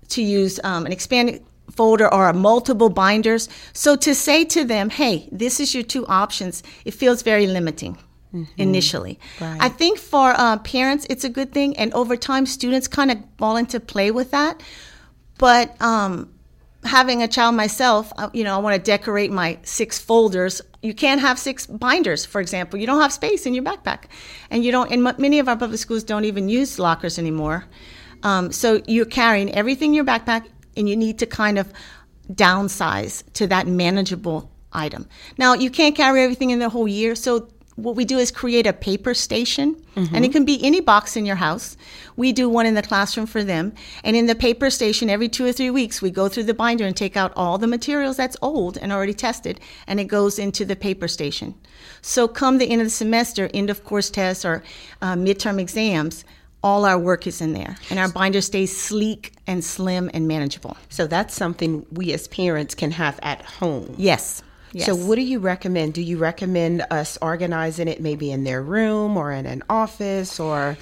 to 0.09 0.23
use 0.23 0.59
um, 0.65 0.87
an 0.87 0.93
expanded 0.93 1.45
folder 1.71 2.13
or 2.13 2.33
multiple 2.33 2.89
binders. 2.89 3.51
So 3.75 3.97
to 3.97 4.15
say 4.15 4.45
to 4.47 4.65
them, 4.65 4.89
hey, 4.89 5.29
this 5.31 5.61
is 5.61 5.75
your 5.75 5.85
two 5.85 6.07
options, 6.07 6.63
it 6.87 6.95
feels 6.95 7.23
very 7.23 7.47
limiting. 7.47 7.99
Mm-hmm. 8.35 8.63
Initially, 8.63 9.21
right. 9.43 9.59
I 9.61 9.69
think 9.69 9.99
for 9.99 10.33
uh, 10.35 10.57
parents 10.59 11.07
it's 11.11 11.23
a 11.23 11.29
good 11.29 11.53
thing, 11.53 11.77
and 11.77 11.93
over 11.93 12.17
time 12.17 12.47
students 12.47 12.89
kind 12.89 13.11
of 13.11 13.19
fall 13.37 13.59
into 13.59 13.79
play 13.79 14.11
with 14.11 14.31
that. 14.31 14.63
But 15.37 15.81
um, 15.83 16.33
having 16.85 17.23
a 17.23 17.29
child 17.29 17.55
myself, 17.57 18.11
uh, 18.17 18.31
you 18.33 18.43
know, 18.43 18.55
I 18.55 18.59
want 18.59 18.75
to 18.75 18.83
decorate 18.83 19.31
my 19.31 19.59
six 19.65 19.99
folders. 19.99 20.63
You 20.81 20.95
can't 20.95 21.21
have 21.21 21.39
six 21.39 21.67
binders, 21.67 22.25
for 22.25 22.41
example. 22.41 22.79
You 22.79 22.87
don't 22.87 23.03
have 23.03 23.13
space 23.13 23.45
in 23.45 23.53
your 23.53 23.65
backpack, 23.65 24.05
and 24.51 24.65
you 24.65 24.73
don't. 24.73 24.91
And 24.91 25.03
many 25.19 25.39
of 25.39 25.47
our 25.47 25.57
public 25.57 25.79
schools 25.79 26.03
don't 26.03 26.25
even 26.25 26.49
use 26.49 26.79
lockers 26.79 27.19
anymore. 27.19 27.67
Um, 28.23 28.53
so 28.53 28.81
you're 28.87 29.05
carrying 29.05 29.53
everything 29.55 29.91
in 29.91 29.95
your 29.95 30.05
backpack 30.05 30.47
and 30.77 30.89
you 30.89 30.97
need 30.97 31.19
to 31.19 31.27
kind 31.27 31.59
of 31.59 31.73
downsize 32.33 33.25
to 33.35 33.47
that 33.49 33.67
manageable 33.67 34.51
item. 34.73 35.09
Now, 35.39 35.55
you 35.55 35.71
can't 35.71 35.95
carry 35.95 36.23
everything 36.23 36.51
in 36.51 36.59
the 36.59 36.69
whole 36.69 36.89
year, 36.89 37.15
so 37.15 37.49
what 37.77 37.97
we 37.97 38.05
do 38.05 38.19
is 38.19 38.31
create 38.31 38.67
a 38.67 38.73
paper 38.73 39.15
station, 39.15 39.77
mm-hmm. 39.97 40.15
and 40.15 40.25
it 40.25 40.33
can 40.33 40.45
be 40.45 40.63
any 40.63 40.81
box 40.81 41.17
in 41.17 41.25
your 41.25 41.37
house. 41.37 41.77
We 42.17 42.33
do 42.33 42.49
one 42.49 42.67
in 42.67 42.75
the 42.75 42.83
classroom 42.83 43.27
for 43.27 43.43
them. 43.43 43.73
And 44.05 44.15
in 44.15 44.27
the 44.27 44.35
paper 44.35 44.71
station, 44.71 45.09
every 45.09 45.29
two 45.29 45.47
or 45.47 45.53
three 45.53 45.71
weeks, 45.71 46.03
we 46.03 46.11
go 46.11 46.29
through 46.29 46.45
the 46.45 46.55
binder 46.55 46.85
and 46.85 46.97
take 46.97 47.17
out 47.17 47.33
all 47.35 47.59
the 47.59 47.67
materials 47.67 48.17
that's 48.17 48.37
old 48.43 48.77
and 48.79 48.93
already 48.93 49.15
tested, 49.15 49.61
and 49.87 49.99
it 50.01 50.05
goes 50.05 50.39
into 50.39 50.65
the 50.65 50.77
paper 50.77 51.09
station. 51.09 51.55
So, 52.01 52.29
come 52.29 52.59
the 52.59 52.71
end 52.71 52.81
of 52.81 52.87
the 52.87 52.91
semester, 52.91 53.49
end 53.55 53.71
of 53.71 53.85
course 53.85 54.11
tests, 54.11 54.45
or 54.45 54.63
uh, 55.01 55.15
midterm 55.15 55.59
exams, 55.59 56.25
all 56.63 56.85
our 56.85 56.99
work 56.99 57.27
is 57.27 57.41
in 57.41 57.53
there 57.55 57.77
and 57.91 57.99
our 57.99 58.09
binder 58.09 58.41
stays 58.41 58.77
sleek 58.77 59.33
and 59.47 59.65
slim 59.65 60.09
and 60.15 60.29
manageable 60.29 60.77
so 60.89 61.07
that's 61.07 61.35
something 61.35 61.85
we 61.91 62.13
as 62.13 62.29
parents 62.29 62.75
can 62.75 62.93
have 62.93 63.19
at 63.23 63.43
home 63.43 63.93
yes 63.99 64.43
Yes. 64.73 64.87
So, 64.87 64.95
what 64.95 65.17
do 65.17 65.23
you 65.23 65.39
recommend? 65.39 65.95
Do 65.95 66.03
you 66.03 66.19
recommend 66.19 66.85
us 66.91 67.19
organizing 67.21 67.89
it 67.89 68.01
maybe 68.01 68.31
in 68.31 68.45
their 68.45 68.63
room 68.63 69.17
or 69.17 69.33
in 69.33 69.47
an 69.47 69.63
office 69.69 70.41
or? 70.41 70.77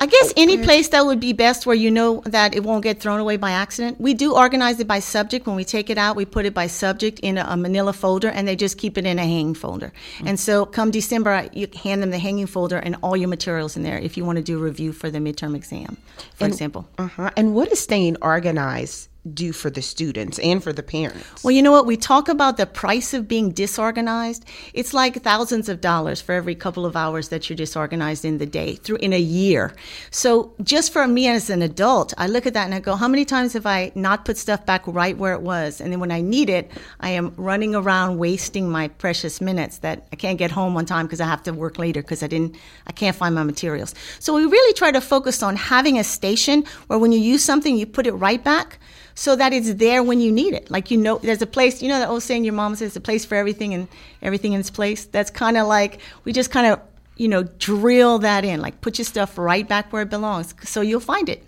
I 0.00 0.06
guess 0.06 0.32
any 0.36 0.58
place 0.58 0.88
that 0.88 1.06
would 1.06 1.20
be 1.20 1.32
best 1.32 1.66
where 1.66 1.76
you 1.76 1.90
know 1.90 2.22
that 2.26 2.54
it 2.54 2.64
won't 2.64 2.82
get 2.82 3.00
thrown 3.00 3.20
away 3.20 3.36
by 3.36 3.52
accident. 3.52 4.00
We 4.00 4.14
do 4.14 4.34
organize 4.34 4.80
it 4.80 4.88
by 4.88 4.98
subject. 4.98 5.46
When 5.46 5.56
we 5.56 5.64
take 5.64 5.88
it 5.88 5.98
out, 5.98 6.16
we 6.16 6.24
put 6.24 6.46
it 6.46 6.54
by 6.54 6.66
subject 6.66 7.20
in 7.20 7.38
a, 7.38 7.46
a 7.48 7.56
manila 7.56 7.92
folder 7.92 8.28
and 8.28 8.48
they 8.48 8.56
just 8.56 8.76
keep 8.78 8.98
it 8.98 9.06
in 9.06 9.18
a 9.18 9.22
hanging 9.22 9.54
folder. 9.54 9.92
Mm-hmm. 10.16 10.28
And 10.28 10.40
so 10.40 10.66
come 10.66 10.90
December, 10.90 11.48
you 11.52 11.68
hand 11.82 12.02
them 12.02 12.10
the 12.10 12.18
hanging 12.18 12.46
folder 12.46 12.78
and 12.78 12.96
all 13.02 13.16
your 13.16 13.28
materials 13.28 13.76
in 13.76 13.82
there 13.82 13.98
if 13.98 14.16
you 14.16 14.24
want 14.24 14.36
to 14.36 14.42
do 14.42 14.58
a 14.58 14.62
review 14.62 14.92
for 14.92 15.10
the 15.10 15.18
midterm 15.18 15.54
exam, 15.54 15.96
for 16.34 16.44
and, 16.44 16.52
example. 16.52 16.88
Uh-huh. 16.98 17.30
And 17.36 17.54
what 17.54 17.70
is 17.70 17.80
staying 17.80 18.16
organized 18.20 19.08
do 19.32 19.52
for 19.52 19.70
the 19.70 19.80
students 19.80 20.38
and 20.38 20.62
for 20.62 20.72
the 20.72 20.82
parents? 20.82 21.42
Well, 21.42 21.52
you 21.52 21.62
know 21.62 21.72
what? 21.72 21.86
We 21.86 21.96
talk 21.96 22.28
about 22.28 22.56
the 22.56 22.66
price 22.66 23.14
of 23.14 23.26
being 23.26 23.50
disorganized. 23.50 24.44
It's 24.74 24.92
like 24.92 25.22
thousands 25.22 25.68
of 25.68 25.80
dollars 25.80 26.20
for 26.20 26.32
every 26.32 26.54
couple 26.54 26.84
of 26.84 26.96
hours 26.96 27.28
that 27.28 27.48
you're 27.48 27.56
disorganized 27.56 28.24
in 28.24 28.38
the 28.38 28.46
day 28.46 28.74
through 28.76 28.96
in 28.96 29.12
a 29.12 29.20
year. 29.20 29.74
So 30.10 30.54
just 30.62 30.92
for 30.92 31.06
me 31.06 31.28
as 31.28 31.48
an 31.48 31.62
adult, 31.62 32.12
I 32.18 32.26
look 32.26 32.46
at 32.46 32.54
that 32.54 32.66
and 32.66 32.74
I 32.74 32.80
go, 32.80 32.96
how 32.96 33.08
many 33.08 33.24
times 33.24 33.54
have 33.54 33.66
I 33.66 33.92
not 33.94 34.24
put 34.24 34.36
stuff 34.36 34.66
back 34.66 34.82
right 34.86 35.16
where 35.16 35.32
it 35.32 35.42
was? 35.42 35.80
And 35.80 35.92
then 35.92 36.00
when 36.00 36.12
I 36.12 36.20
need 36.20 36.50
it, 36.50 36.70
I 37.00 37.10
am 37.10 37.32
running 37.36 37.74
around 37.74 38.18
wasting 38.18 38.68
my 38.70 38.88
precious 38.88 39.40
minutes 39.40 39.78
that 39.78 40.06
I 40.12 40.16
can't 40.16 40.38
get 40.38 40.50
home 40.50 40.76
on 40.76 40.84
time 40.84 41.06
because 41.06 41.20
I 41.20 41.26
have 41.26 41.42
to 41.44 41.52
work 41.52 41.78
later 41.78 42.02
because 42.02 42.22
I 42.22 42.26
didn't, 42.26 42.56
I 42.86 42.92
can't 42.92 43.16
find 43.16 43.34
my 43.34 43.42
materials. 43.42 43.94
So 44.18 44.34
we 44.34 44.44
really 44.44 44.74
try 44.74 44.90
to 44.90 45.00
focus 45.00 45.42
on 45.42 45.56
having 45.56 45.98
a 45.98 46.04
station 46.04 46.64
where 46.88 46.98
when 46.98 47.12
you 47.12 47.18
use 47.18 47.42
something, 47.42 47.76
you 47.76 47.86
put 47.86 48.06
it 48.06 48.12
right 48.12 48.42
back 48.42 48.78
so 49.14 49.36
that 49.36 49.52
it's 49.52 49.74
there 49.74 50.02
when 50.02 50.20
you 50.20 50.32
need 50.32 50.54
it. 50.54 50.70
Like 50.70 50.90
you 50.90 50.98
know, 50.98 51.18
there's 51.18 51.42
a 51.42 51.46
place. 51.46 51.82
You 51.82 51.88
know 51.88 51.98
that 51.98 52.08
old 52.08 52.22
saying 52.22 52.44
your 52.44 52.54
mom 52.54 52.74
says, 52.74 52.88
it's 52.88 52.96
"A 52.96 53.00
place 53.00 53.24
for 53.24 53.36
everything 53.36 53.74
and 53.74 53.88
everything 54.22 54.52
in 54.52 54.60
its 54.60 54.70
place." 54.70 55.04
That's 55.06 55.30
kind 55.30 55.56
of 55.56 55.66
like 55.66 55.98
we 56.24 56.32
just 56.32 56.50
kind 56.50 56.66
of 56.66 56.80
you 57.16 57.28
know 57.28 57.44
drill 57.58 58.18
that 58.20 58.44
in, 58.44 58.60
like 58.60 58.80
put 58.80 58.98
your 58.98 59.04
stuff 59.04 59.38
right 59.38 59.68
back 59.68 59.92
where 59.92 60.02
it 60.02 60.10
belongs, 60.10 60.54
so 60.62 60.80
you'll 60.80 61.00
find 61.00 61.28
it. 61.28 61.44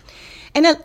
And 0.55 0.77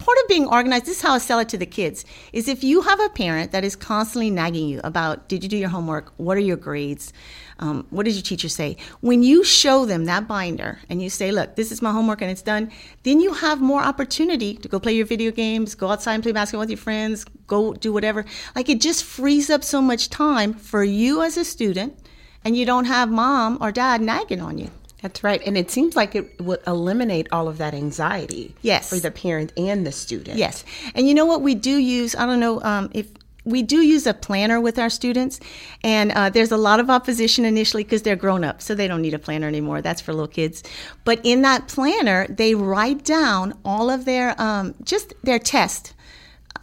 part 0.00 0.16
of 0.22 0.28
being 0.28 0.46
organized, 0.46 0.86
this 0.86 0.96
is 0.96 1.02
how 1.02 1.12
I 1.12 1.18
sell 1.18 1.38
it 1.38 1.48
to 1.50 1.58
the 1.58 1.66
kids, 1.66 2.04
is 2.32 2.48
if 2.48 2.64
you 2.64 2.80
have 2.80 2.98
a 3.00 3.10
parent 3.10 3.52
that 3.52 3.64
is 3.64 3.76
constantly 3.76 4.30
nagging 4.30 4.68
you 4.68 4.80
about, 4.82 5.28
did 5.28 5.42
you 5.44 5.48
do 5.48 5.56
your 5.56 5.68
homework? 5.68 6.12
What 6.16 6.36
are 6.36 6.40
your 6.40 6.56
grades? 6.56 7.12
Um, 7.58 7.86
what 7.90 8.06
did 8.06 8.14
your 8.14 8.22
teacher 8.22 8.48
say? 8.48 8.78
When 9.00 9.22
you 9.22 9.44
show 9.44 9.84
them 9.84 10.06
that 10.06 10.26
binder 10.26 10.78
and 10.88 11.02
you 11.02 11.10
say, 11.10 11.30
look, 11.30 11.56
this 11.56 11.70
is 11.70 11.82
my 11.82 11.92
homework 11.92 12.22
and 12.22 12.30
it's 12.30 12.42
done, 12.42 12.72
then 13.02 13.20
you 13.20 13.34
have 13.34 13.60
more 13.60 13.82
opportunity 13.82 14.54
to 14.54 14.68
go 14.68 14.80
play 14.80 14.94
your 14.94 15.04
video 15.04 15.30
games, 15.30 15.74
go 15.74 15.88
outside 15.88 16.14
and 16.14 16.22
play 16.22 16.32
basketball 16.32 16.60
with 16.60 16.70
your 16.70 16.78
friends, 16.78 17.26
go 17.46 17.74
do 17.74 17.92
whatever. 17.92 18.24
Like 18.56 18.70
it 18.70 18.80
just 18.80 19.04
frees 19.04 19.50
up 19.50 19.62
so 19.62 19.82
much 19.82 20.08
time 20.08 20.54
for 20.54 20.82
you 20.82 21.22
as 21.22 21.36
a 21.36 21.44
student 21.44 21.98
and 22.42 22.56
you 22.56 22.64
don't 22.64 22.86
have 22.86 23.10
mom 23.10 23.58
or 23.60 23.70
dad 23.70 24.00
nagging 24.00 24.40
on 24.40 24.56
you. 24.56 24.70
That's 25.02 25.24
right. 25.24 25.40
And 25.46 25.56
it 25.56 25.70
seems 25.70 25.96
like 25.96 26.14
it 26.14 26.40
would 26.40 26.60
eliminate 26.66 27.28
all 27.32 27.48
of 27.48 27.58
that 27.58 27.74
anxiety. 27.74 28.54
Yes. 28.62 28.90
For 28.90 28.98
the 28.98 29.10
parent 29.10 29.52
and 29.56 29.86
the 29.86 29.92
student. 29.92 30.36
Yes. 30.36 30.64
And 30.94 31.08
you 31.08 31.14
know 31.14 31.26
what 31.26 31.42
we 31.42 31.54
do 31.54 31.78
use? 31.78 32.14
I 32.14 32.26
don't 32.26 32.40
know 32.40 32.60
um, 32.62 32.90
if 32.92 33.08
we 33.44 33.62
do 33.62 33.80
use 33.80 34.06
a 34.06 34.14
planner 34.14 34.60
with 34.60 34.78
our 34.78 34.90
students, 34.90 35.40
and 35.82 36.12
uh, 36.12 36.30
there's 36.30 36.52
a 36.52 36.56
lot 36.56 36.80
of 36.80 36.90
opposition 36.90 37.44
initially 37.44 37.84
because 37.84 38.02
they're 38.02 38.16
grown 38.16 38.44
up, 38.44 38.60
so 38.60 38.74
they 38.74 38.86
don't 38.86 39.02
need 39.02 39.14
a 39.14 39.18
planner 39.18 39.48
anymore. 39.48 39.80
That's 39.80 40.00
for 40.00 40.12
little 40.12 40.28
kids. 40.28 40.62
But 41.04 41.20
in 41.24 41.42
that 41.42 41.68
planner, 41.68 42.26
they 42.28 42.54
write 42.54 43.04
down 43.04 43.54
all 43.64 43.90
of 43.90 44.04
their 44.04 44.40
um, 44.40 44.74
just 44.82 45.14
their 45.22 45.38
test. 45.38 45.94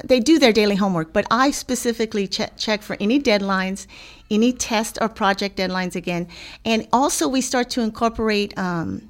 They 0.03 0.19
do 0.19 0.39
their 0.39 0.53
daily 0.53 0.75
homework, 0.75 1.13
but 1.13 1.25
I 1.31 1.51
specifically 1.51 2.27
check, 2.27 2.57
check 2.57 2.81
for 2.81 2.97
any 2.99 3.19
deadlines, 3.19 3.87
any 4.29 4.53
test 4.53 4.97
or 5.01 5.09
project 5.09 5.57
deadlines 5.57 5.95
again. 5.95 6.27
And 6.65 6.87
also, 6.93 7.27
we 7.27 7.41
start 7.41 7.69
to 7.71 7.81
incorporate 7.81 8.57
um, 8.57 9.09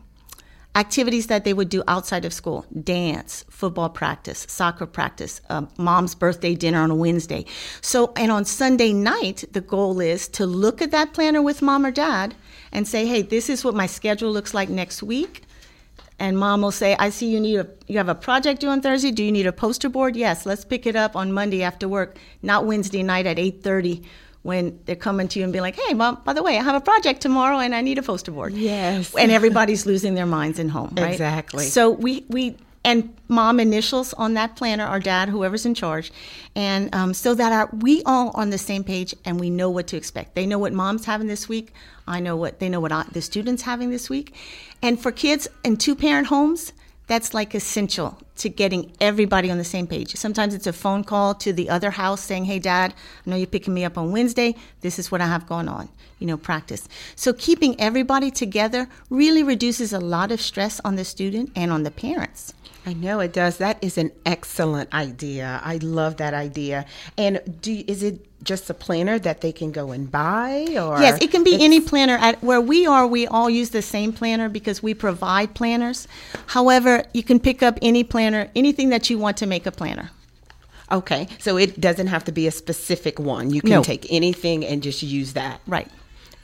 activities 0.75 1.27
that 1.27 1.44
they 1.44 1.53
would 1.53 1.70
do 1.70 1.84
outside 1.88 2.24
of 2.24 2.32
school 2.32 2.65
dance, 2.84 3.44
football 3.50 3.89
practice, 3.89 4.46
soccer 4.48 4.86
practice, 4.86 5.41
uh, 5.50 5.65
mom's 5.77 6.13
birthday 6.13 6.53
dinner 6.53 6.79
on 6.79 6.91
a 6.91 6.96
Wednesday. 6.96 7.46
So, 7.82 8.13
and 8.15 8.32
on 8.32 8.46
Sunday 8.46 8.94
night, 8.94 9.44
the 9.51 9.62
goal 9.62 10.00
is 10.00 10.27
to 10.29 10.46
look 10.46 10.82
at 10.82 10.91
that 10.91 11.13
planner 11.13 11.41
with 11.41 11.62
mom 11.62 11.86
or 11.86 11.91
dad 11.91 12.36
and 12.72 12.88
say, 12.88 13.08
hey, 13.08 13.24
this 13.24 13.50
is 13.50 13.65
what 13.65 13.74
my 13.74 13.88
schedule 13.88 14.32
looks 14.32 14.53
like 14.53 14.70
next 14.70 15.01
week. 15.01 15.47
And 16.19 16.38
mom 16.38 16.62
will 16.63 16.71
say, 16.71 16.95
I 16.97 17.09
see 17.09 17.29
you 17.29 17.39
need 17.39 17.59
a 17.59 17.67
you 17.88 17.97
have 17.97 18.09
a 18.09 18.15
project 18.15 18.62
due 18.62 18.69
on 18.69 18.81
Thursday. 18.81 19.12
Do 19.12 19.24
you 19.24 19.31
need 19.31 19.45
a 19.45 19.51
poster 19.51 19.88
board? 19.88 20.15
Yes, 20.15 20.45
let's 20.45 20.65
pick 20.65 20.86
it 20.88 20.95
up 20.95 21.15
on 21.15 21.31
Monday 21.31 21.62
after 21.62 21.88
work, 21.88 22.17
not 22.41 22.65
Wednesday 22.65 23.03
night 23.03 23.27
at 23.27 23.38
8:30 23.38 24.03
when 24.41 24.79
they're 24.86 24.95
coming 24.95 25.27
to 25.27 25.39
you 25.39 25.43
and 25.43 25.53
being 25.53 25.62
like, 25.62 25.79
"Hey, 25.79 25.93
mom, 25.93 26.19
by 26.25 26.33
the 26.33 26.41
way, 26.41 26.57
I 26.57 26.63
have 26.63 26.75
a 26.75 26.81
project 26.81 27.21
tomorrow 27.21 27.59
and 27.59 27.75
I 27.75 27.81
need 27.81 28.00
a 28.00 28.01
poster 28.01 28.31
board." 28.31 28.53
Yes. 28.53 29.13
And 29.15 29.31
everybody's 29.31 29.86
losing 29.86 30.15
their 30.15 30.25
minds 30.25 30.57
in 30.57 30.69
home, 30.69 30.93
right? 30.97 31.12
Exactly. 31.12 31.65
So 31.65 31.91
we 31.91 32.25
we 32.29 32.55
and 32.88 33.13
mom 33.27 33.60
initials 33.60 34.13
on 34.13 34.34
that 34.36 34.56
planner 34.56 34.88
or 34.88 34.98
dad, 34.98 35.27
whoever's 35.27 35.65
in 35.65 35.75
charge, 35.75 36.10
and 36.56 36.94
um, 36.96 37.13
so 37.13 37.34
that 37.34 37.51
our, 37.51 37.70
we 37.75 38.01
all 38.06 38.29
on 38.29 38.50
the 38.50 38.58
same 38.58 38.82
page 38.82 39.13
and 39.25 39.41
we 39.41 39.50
know 39.50 39.70
what 39.70 39.88
to 39.88 39.98
expect. 39.98 40.36
They 40.36 40.46
know 40.46 40.58
what 40.58 40.72
mom's 40.72 41.03
having 41.03 41.27
this 41.27 41.50
week. 41.50 41.74
I 42.08 42.22
know 42.22 42.38
what 42.38 42.60
they 42.60 42.70
know 42.70 42.79
what 42.79 42.94
I, 42.94 43.03
the 43.12 43.22
students 43.22 43.63
having 43.63 43.89
this 43.89 44.10
week, 44.10 44.34
and 44.82 44.98
for 44.98 45.12
kids 45.12 45.50
in 45.65 45.75
two 45.75 45.96
parent 45.96 46.27
homes, 46.27 46.72
that's 47.08 47.34
like 47.34 47.53
essential 47.53 48.17
to 48.38 48.50
getting 48.50 48.94
everybody 49.01 49.51
on 49.51 49.58
the 49.58 49.63
same 49.65 49.88
page. 49.88 50.15
Sometimes 50.15 50.53
it's 50.53 50.67
a 50.67 50.74
phone 50.74 51.03
call 51.03 51.34
to 51.36 51.51
the 51.51 51.70
other 51.70 51.91
house 51.91 52.22
saying, 52.22 52.46
Hey, 52.46 52.60
dad, 52.60 52.94
I 53.25 53.29
know 53.29 53.36
you're 53.36 53.48
picking 53.48 53.74
me 53.74 53.84
up 53.84 53.98
on 53.98 54.12
Wednesday. 54.12 54.56
This 54.82 55.00
is 55.00 55.12
what 55.12 55.22
I 55.22 55.25
have 55.25 55.48
going 55.48 55.67
on, 55.67 55.89
you 56.20 56.27
know, 56.27 56.38
practice. 56.38 56.88
So 57.15 57.34
keeping 57.34 57.79
everybody 57.79 58.32
together 58.32 58.88
really 59.10 59.44
reduces 59.44 59.91
a 59.91 60.00
lot 60.00 60.32
of 60.32 60.39
stress 60.39 60.79
on 60.82 60.96
the 60.96 61.06
student 61.06 61.51
and 61.56 61.72
on 61.72 61.84
the 61.84 61.91
parents. 61.91 62.53
I 62.88 62.94
know 62.94 63.20
it 63.20 63.34
does. 63.34 63.58
That 63.58 63.77
is 63.84 63.98
an 63.98 64.12
excellent 64.25 64.94
idea. 64.94 65.60
I 65.62 65.75
love 65.75 66.15
that 66.17 66.34
idea. 66.34 66.86
And 67.17 67.41
do 67.62 67.84
is 67.86 68.01
it 68.01 68.25
just 68.44 68.70
a 68.70 68.74
planner 68.74 69.20
that 69.20 69.41
they 69.41 69.51
can 69.51 69.74
go 69.74 69.91
and 69.91 70.10
buy 70.10 70.67
or 70.79 71.01
Yes, 71.01 71.22
it 71.22 71.29
can 71.29 71.44
be 71.44 71.62
any 71.62 71.82
planner 71.82 72.15
at 72.15 72.41
where 72.41 72.62
we 72.62 72.86
are 72.86 73.06
we 73.06 73.27
all 73.27 73.50
use 73.50 73.72
the 73.72 73.82
same 73.82 74.13
planner 74.13 74.48
because 74.48 74.82
we 74.82 74.94
provide 74.94 75.53
planners. 75.53 76.08
However, 76.46 77.03
you 77.13 77.24
can 77.24 77.41
pick 77.41 77.62
up 77.62 77.77
any 77.82 78.06
planner, 78.06 78.50
anything 78.56 78.88
that 78.88 79.10
you 79.10 79.17
want 79.17 79.36
to 79.38 79.46
make 79.46 79.65
a 79.65 79.72
planner. 79.72 80.12
Okay. 80.89 81.27
So 81.39 81.58
it 81.58 81.82
doesn't 81.82 82.08
have 82.08 82.24
to 82.24 82.32
be 82.32 82.48
a 82.48 82.51
specific 82.51 83.20
one. 83.20 83.50
You 83.51 83.60
can 83.60 83.72
No. 83.72 83.84
take 83.84 84.08
anything 84.10 84.63
and 84.65 84.82
just 84.82 85.03
use 85.03 85.34
that. 85.34 85.60
Right. 85.67 85.89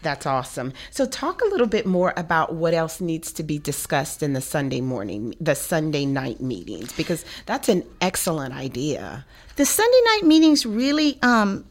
That's 0.04 0.26
awesome. 0.26 0.74
So, 0.92 1.06
talk 1.06 1.42
a 1.42 1.46
little 1.46 1.68
bit 1.68 1.86
more 1.86 2.14
about 2.18 2.54
what 2.54 2.74
else 2.74 3.00
needs 3.00 3.32
to 3.34 3.44
be 3.44 3.58
discussed 3.58 4.22
in 4.22 4.34
the 4.34 4.42
Sunday 4.42 4.82
morning, 4.82 5.34
the 5.40 5.56
Sunday 5.56 6.06
night 6.06 6.42
meetings, 6.42 6.92
because 6.94 7.26
that's 7.46 7.70
an 7.70 7.84
excellent 8.02 8.54
idea. 8.54 9.26
The 9.56 9.66
Sunday 9.66 10.02
night 10.06 10.24
meetings 10.26 10.66
really 10.66 11.18
um, 11.22 11.64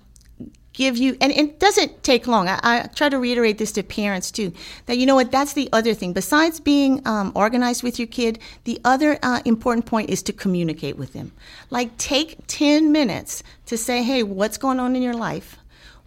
give 0.73 0.97
you, 0.97 1.17
and 1.21 1.31
it 1.33 1.61
doesn't 1.61 2.03
take 2.03 2.27
long. 2.27 2.49
I, 2.49 2.59
I 2.63 2.87
try 2.95 3.09
to 3.09 3.19
reiterate 3.19 3.59
this 3.59 3.73
to 3.73 3.83
parents 3.83 4.31
too, 4.31 4.53
that 4.87 4.97
you 4.97 5.05
know 5.05 5.15
what, 5.15 5.31
that's 5.31 5.53
the 5.53 5.69
other 5.73 5.93
thing. 5.93 6.13
Besides 6.13 6.61
being 6.61 7.07
um, 7.07 7.33
organized 7.35 7.83
with 7.83 7.99
your 7.99 8.09
kid, 8.09 8.39
the 8.65 8.81
other 8.85 9.19
uh, 9.23 9.41
important 9.45 9.87
point 9.87 10.11
is 10.11 10.23
to 10.25 10.33
communicate 10.33 10.97
with 10.97 11.13
them. 11.13 11.33
Like, 11.71 11.97
take 11.99 12.39
10 12.47 12.93
minutes 12.93 13.43
to 13.67 13.77
say, 13.77 14.03
hey, 14.03 14.23
what's 14.23 14.57
going 14.57 14.81
on 14.81 14.97
in 14.97 15.03
your 15.03 15.15
life? 15.15 15.59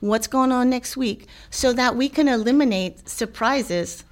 What's 0.05 0.27
going 0.27 0.51
on 0.51 0.69
next 0.69 0.95
week? 0.95 1.27
So 1.49 1.73
that 1.73 1.95
we 1.95 2.09
can 2.09 2.27
eliminate 2.27 3.09
surprises 3.09 4.03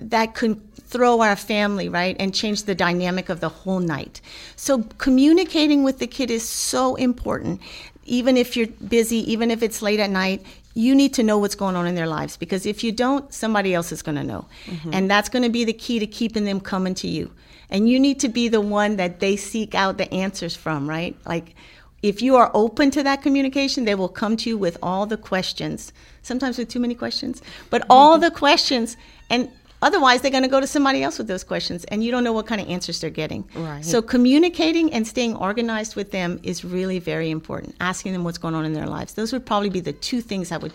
that 0.00 0.34
could 0.34 0.60
throw 0.76 1.20
our 1.20 1.36
family, 1.36 1.88
right, 1.88 2.16
and 2.20 2.34
change 2.34 2.64
the 2.64 2.74
dynamic 2.74 3.28
of 3.28 3.40
the 3.40 3.48
whole 3.48 3.80
night. 3.80 4.20
So 4.56 4.84
communicating 4.98 5.82
with 5.82 5.98
the 5.98 6.06
kid 6.06 6.30
is 6.30 6.48
so 6.48 6.94
important. 6.94 7.60
Even 8.04 8.36
if 8.36 8.56
you're 8.56 8.68
busy, 8.68 9.30
even 9.30 9.50
if 9.50 9.62
it's 9.62 9.82
late 9.82 10.00
at 10.00 10.08
night, 10.08 10.46
you 10.74 10.94
need 10.94 11.12
to 11.14 11.24
know 11.24 11.36
what's 11.38 11.56
going 11.56 11.74
on 11.74 11.86
in 11.86 11.96
their 11.96 12.06
lives 12.06 12.36
because 12.36 12.64
if 12.64 12.84
you 12.84 12.92
don't, 12.92 13.34
somebody 13.34 13.74
else 13.74 13.90
is 13.90 14.00
going 14.00 14.16
to 14.16 14.22
know. 14.22 14.46
Mm-hmm. 14.66 14.90
And 14.92 15.10
that's 15.10 15.28
going 15.28 15.42
to 15.42 15.50
be 15.50 15.64
the 15.64 15.72
key 15.72 15.98
to 15.98 16.06
keeping 16.06 16.44
them 16.44 16.60
coming 16.60 16.94
to 16.94 17.08
you. 17.08 17.32
And 17.68 17.88
you 17.88 17.98
need 18.00 18.20
to 18.20 18.28
be 18.28 18.48
the 18.48 18.60
one 18.60 18.96
that 18.96 19.20
they 19.20 19.36
seek 19.36 19.74
out 19.74 19.98
the 19.98 20.10
answers 20.14 20.54
from, 20.56 20.88
right? 20.88 21.16
Like 21.26 21.54
if 22.02 22.22
you 22.22 22.36
are 22.36 22.50
open 22.54 22.90
to 22.92 23.02
that 23.02 23.22
communication, 23.22 23.84
they 23.84 23.94
will 23.94 24.08
come 24.08 24.36
to 24.38 24.50
you 24.50 24.58
with 24.58 24.78
all 24.82 25.06
the 25.06 25.16
questions. 25.16 25.92
Sometimes 26.22 26.58
with 26.58 26.68
too 26.68 26.80
many 26.80 26.94
questions, 26.94 27.42
but 27.70 27.84
all 27.90 28.18
the 28.18 28.30
questions 28.30 28.96
and 29.30 29.50
Otherwise, 29.80 30.22
they're 30.22 30.30
going 30.32 30.42
to 30.42 30.48
go 30.48 30.60
to 30.60 30.66
somebody 30.66 31.04
else 31.04 31.18
with 31.18 31.28
those 31.28 31.44
questions, 31.44 31.84
and 31.84 32.02
you 32.02 32.10
don't 32.10 32.24
know 32.24 32.32
what 32.32 32.46
kind 32.46 32.60
of 32.60 32.68
answers 32.68 33.00
they're 33.00 33.10
getting. 33.10 33.48
Right. 33.54 33.84
So, 33.84 34.02
communicating 34.02 34.92
and 34.92 35.06
staying 35.06 35.36
organized 35.36 35.94
with 35.94 36.10
them 36.10 36.40
is 36.42 36.64
really 36.64 36.98
very 36.98 37.30
important. 37.30 37.76
Asking 37.78 38.12
them 38.12 38.24
what's 38.24 38.38
going 38.38 38.56
on 38.56 38.64
in 38.64 38.72
their 38.72 38.88
lives. 38.88 39.14
Those 39.14 39.32
would 39.32 39.46
probably 39.46 39.70
be 39.70 39.78
the 39.78 39.92
two 39.92 40.20
things 40.20 40.50
I 40.50 40.56
would 40.56 40.72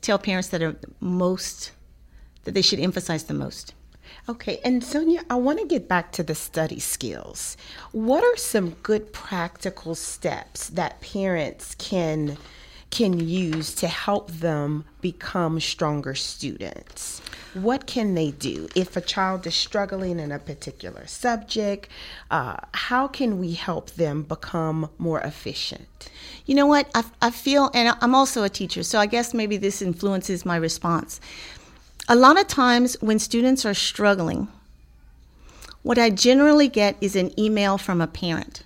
tell 0.00 0.18
parents 0.18 0.48
that 0.48 0.60
are 0.60 0.74
most 0.98 1.70
that 2.42 2.54
they 2.54 2.62
should 2.62 2.80
emphasize 2.80 3.24
the 3.24 3.34
most. 3.34 3.74
Okay, 4.28 4.60
and 4.64 4.84
Sonia, 4.84 5.24
I 5.28 5.34
want 5.34 5.58
to 5.58 5.66
get 5.66 5.88
back 5.88 6.12
to 6.12 6.22
the 6.22 6.36
study 6.36 6.78
skills. 6.78 7.56
What 7.90 8.22
are 8.22 8.36
some 8.36 8.76
good 8.84 9.12
practical 9.12 9.96
steps 9.96 10.68
that 10.68 11.00
parents 11.00 11.74
can 11.74 12.38
can 12.90 13.18
use 13.18 13.74
to 13.74 13.88
help 13.88 14.30
them 14.30 14.84
become 15.00 15.58
stronger 15.58 16.14
students? 16.14 17.20
What 17.54 17.86
can 17.86 18.14
they 18.14 18.30
do 18.30 18.68
if 18.76 18.96
a 18.96 19.00
child 19.00 19.46
is 19.46 19.54
struggling 19.54 20.20
in 20.20 20.30
a 20.30 20.38
particular 20.38 21.06
subject? 21.06 21.88
Uh, 22.30 22.56
how 22.74 23.08
can 23.08 23.38
we 23.38 23.54
help 23.54 23.92
them 23.92 24.22
become 24.22 24.90
more 24.98 25.20
efficient? 25.20 26.10
You 26.44 26.54
know 26.54 26.66
what? 26.66 26.90
I, 26.94 27.04
I 27.22 27.30
feel, 27.30 27.70
and 27.72 27.96
I'm 28.00 28.14
also 28.14 28.42
a 28.42 28.50
teacher, 28.50 28.82
so 28.82 28.98
I 28.98 29.06
guess 29.06 29.32
maybe 29.32 29.56
this 29.56 29.80
influences 29.80 30.44
my 30.44 30.56
response. 30.56 31.18
A 32.08 32.16
lot 32.16 32.38
of 32.38 32.48
times 32.48 32.96
when 33.00 33.18
students 33.18 33.64
are 33.64 33.74
struggling, 33.74 34.48
what 35.82 35.98
I 35.98 36.10
generally 36.10 36.68
get 36.68 36.96
is 37.00 37.16
an 37.16 37.38
email 37.38 37.78
from 37.78 38.00
a 38.00 38.06
parent 38.06 38.64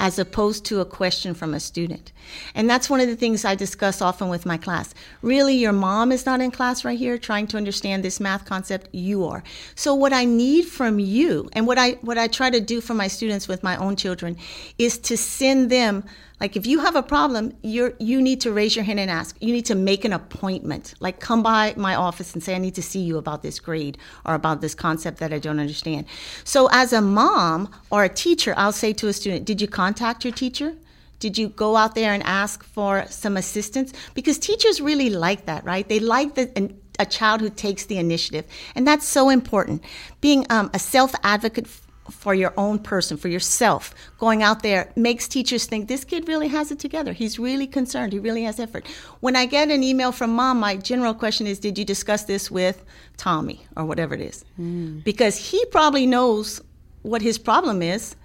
as 0.00 0.18
opposed 0.18 0.64
to 0.64 0.80
a 0.80 0.84
question 0.84 1.34
from 1.34 1.52
a 1.54 1.60
student. 1.60 2.12
And 2.54 2.70
that's 2.70 2.88
one 2.88 3.00
of 3.00 3.08
the 3.08 3.16
things 3.16 3.44
I 3.44 3.56
discuss 3.56 4.00
often 4.00 4.28
with 4.28 4.46
my 4.46 4.56
class. 4.56 4.94
Really, 5.22 5.56
your 5.56 5.72
mom 5.72 6.12
is 6.12 6.24
not 6.24 6.40
in 6.40 6.52
class 6.52 6.84
right 6.84 6.98
here 6.98 7.18
trying 7.18 7.48
to 7.48 7.56
understand 7.56 8.04
this 8.04 8.20
math 8.20 8.44
concept, 8.44 8.88
you 8.92 9.24
are. 9.24 9.42
So 9.74 9.94
what 9.94 10.12
I 10.12 10.24
need 10.24 10.66
from 10.66 11.00
you 11.00 11.48
and 11.52 11.66
what 11.66 11.78
I 11.78 11.92
what 12.02 12.18
I 12.18 12.28
try 12.28 12.50
to 12.50 12.60
do 12.60 12.80
for 12.80 12.94
my 12.94 13.08
students 13.08 13.48
with 13.48 13.62
my 13.64 13.76
own 13.76 13.96
children 13.96 14.36
is 14.78 14.98
to 14.98 15.16
send 15.16 15.70
them 15.70 16.04
like 16.40 16.56
if 16.56 16.66
you 16.66 16.80
have 16.80 16.96
a 16.96 17.02
problem, 17.02 17.52
you're 17.62 17.94
you 17.98 18.22
need 18.22 18.40
to 18.42 18.52
raise 18.52 18.76
your 18.76 18.84
hand 18.84 19.00
and 19.00 19.10
ask. 19.10 19.36
You 19.40 19.52
need 19.52 19.66
to 19.66 19.74
make 19.74 20.04
an 20.04 20.12
appointment. 20.12 20.94
Like 21.00 21.20
come 21.20 21.42
by 21.42 21.74
my 21.76 21.94
office 21.94 22.32
and 22.34 22.42
say 22.42 22.54
I 22.54 22.58
need 22.58 22.74
to 22.76 22.82
see 22.82 23.00
you 23.00 23.18
about 23.18 23.42
this 23.42 23.58
grade 23.58 23.98
or 24.24 24.34
about 24.34 24.60
this 24.60 24.74
concept 24.74 25.18
that 25.18 25.32
I 25.32 25.38
don't 25.38 25.58
understand. 25.58 26.06
So 26.44 26.68
as 26.70 26.92
a 26.92 27.00
mom 27.00 27.70
or 27.90 28.04
a 28.04 28.08
teacher, 28.08 28.54
I'll 28.56 28.72
say 28.72 28.92
to 28.94 29.08
a 29.08 29.12
student, 29.12 29.44
"Did 29.44 29.60
you 29.60 29.68
contact 29.68 30.24
your 30.24 30.32
teacher?" 30.32 30.74
Did 31.20 31.36
you 31.36 31.48
go 31.48 31.74
out 31.74 31.96
there 31.96 32.12
and 32.12 32.22
ask 32.22 32.62
for 32.62 33.04
some 33.08 33.36
assistance? 33.36 33.92
Because 34.14 34.38
teachers 34.38 34.80
really 34.80 35.10
like 35.10 35.46
that, 35.46 35.64
right? 35.64 35.88
They 35.88 35.98
like 35.98 36.36
the, 36.36 36.72
a 36.98 37.06
child 37.06 37.40
who 37.40 37.50
takes 37.50 37.86
the 37.86 37.98
initiative. 37.98 38.44
And 38.74 38.86
that's 38.86 39.06
so 39.06 39.28
important. 39.28 39.82
Being 40.20 40.46
um, 40.50 40.70
a 40.72 40.78
self 40.78 41.14
advocate 41.22 41.66
for 42.10 42.34
your 42.34 42.52
own 42.56 42.78
person, 42.78 43.16
for 43.16 43.28
yourself, 43.28 43.94
going 44.18 44.42
out 44.42 44.62
there 44.62 44.92
makes 44.96 45.28
teachers 45.28 45.66
think 45.66 45.88
this 45.88 46.04
kid 46.04 46.28
really 46.28 46.48
has 46.48 46.70
it 46.70 46.78
together. 46.78 47.12
He's 47.12 47.38
really 47.38 47.66
concerned. 47.66 48.12
He 48.12 48.18
really 48.18 48.42
has 48.44 48.58
effort. 48.58 48.86
When 49.20 49.36
I 49.36 49.46
get 49.46 49.70
an 49.70 49.82
email 49.82 50.12
from 50.12 50.34
mom, 50.34 50.60
my 50.60 50.76
general 50.76 51.14
question 51.14 51.46
is, 51.46 51.58
Did 51.58 51.78
you 51.78 51.84
discuss 51.84 52.24
this 52.24 52.50
with 52.50 52.84
Tommy 53.16 53.66
or 53.76 53.84
whatever 53.84 54.14
it 54.14 54.20
is? 54.20 54.44
Mm. 54.58 55.04
Because 55.04 55.36
he 55.36 55.64
probably 55.66 56.06
knows 56.06 56.60
what 57.02 57.22
his 57.22 57.38
problem 57.38 57.82
is. 57.82 58.16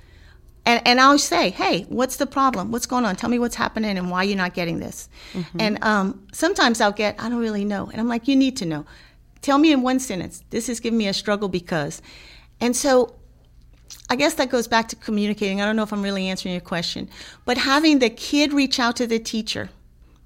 And, 0.66 0.82
and 0.88 1.02
I'll 1.02 1.20
say, 1.20 1.50
hey, 1.50 1.84
what's 1.90 2.16
the 2.16 2.26
problem? 2.26 2.72
What's 2.72 2.86
going 2.86 3.04
on? 3.04 3.18
Tell 3.18 3.30
me 3.30 3.38
what's 3.38 3.56
happening 3.56 3.98
and 3.98 4.10
why 4.10 4.24
you're 4.24 4.38
not 4.38 4.54
getting 4.54 4.80
this. 4.80 5.10
Mm-hmm. 5.34 5.58
And 5.60 5.84
um, 5.84 6.26
sometimes 6.32 6.80
I'll 6.80 6.94
get, 6.94 7.22
I 7.22 7.28
don't 7.28 7.40
really 7.40 7.66
know. 7.66 7.90
And 7.92 8.00
I'm 8.00 8.08
like, 8.08 8.30
you 8.30 8.36
need 8.38 8.56
to 8.58 8.66
know. 8.66 8.86
Tell 9.42 9.58
me 9.58 9.74
in 9.74 9.82
one 9.82 10.00
sentence, 10.00 10.42
this 10.52 10.70
is 10.70 10.80
giving 10.80 10.98
me 10.98 11.10
a 11.10 11.14
struggle 11.14 11.50
because. 11.50 12.02
And 12.62 12.74
so 12.78 13.14
I 14.10 14.16
guess 14.16 14.36
that 14.36 14.50
goes 14.50 14.68
back 14.68 14.88
to 14.90 14.96
communicating. 14.96 15.62
I 15.62 15.66
don't 15.66 15.76
know 15.76 15.84
if 15.84 15.94
I'm 15.94 16.02
really 16.02 16.28
answering 16.28 16.54
your 16.54 16.62
question, 16.62 17.10
but 17.46 17.58
having 17.58 18.00
the 18.00 18.10
kid 18.10 18.54
reach 18.54 18.80
out 18.80 18.96
to 18.98 19.08
the 19.08 19.20
teacher, 19.20 19.70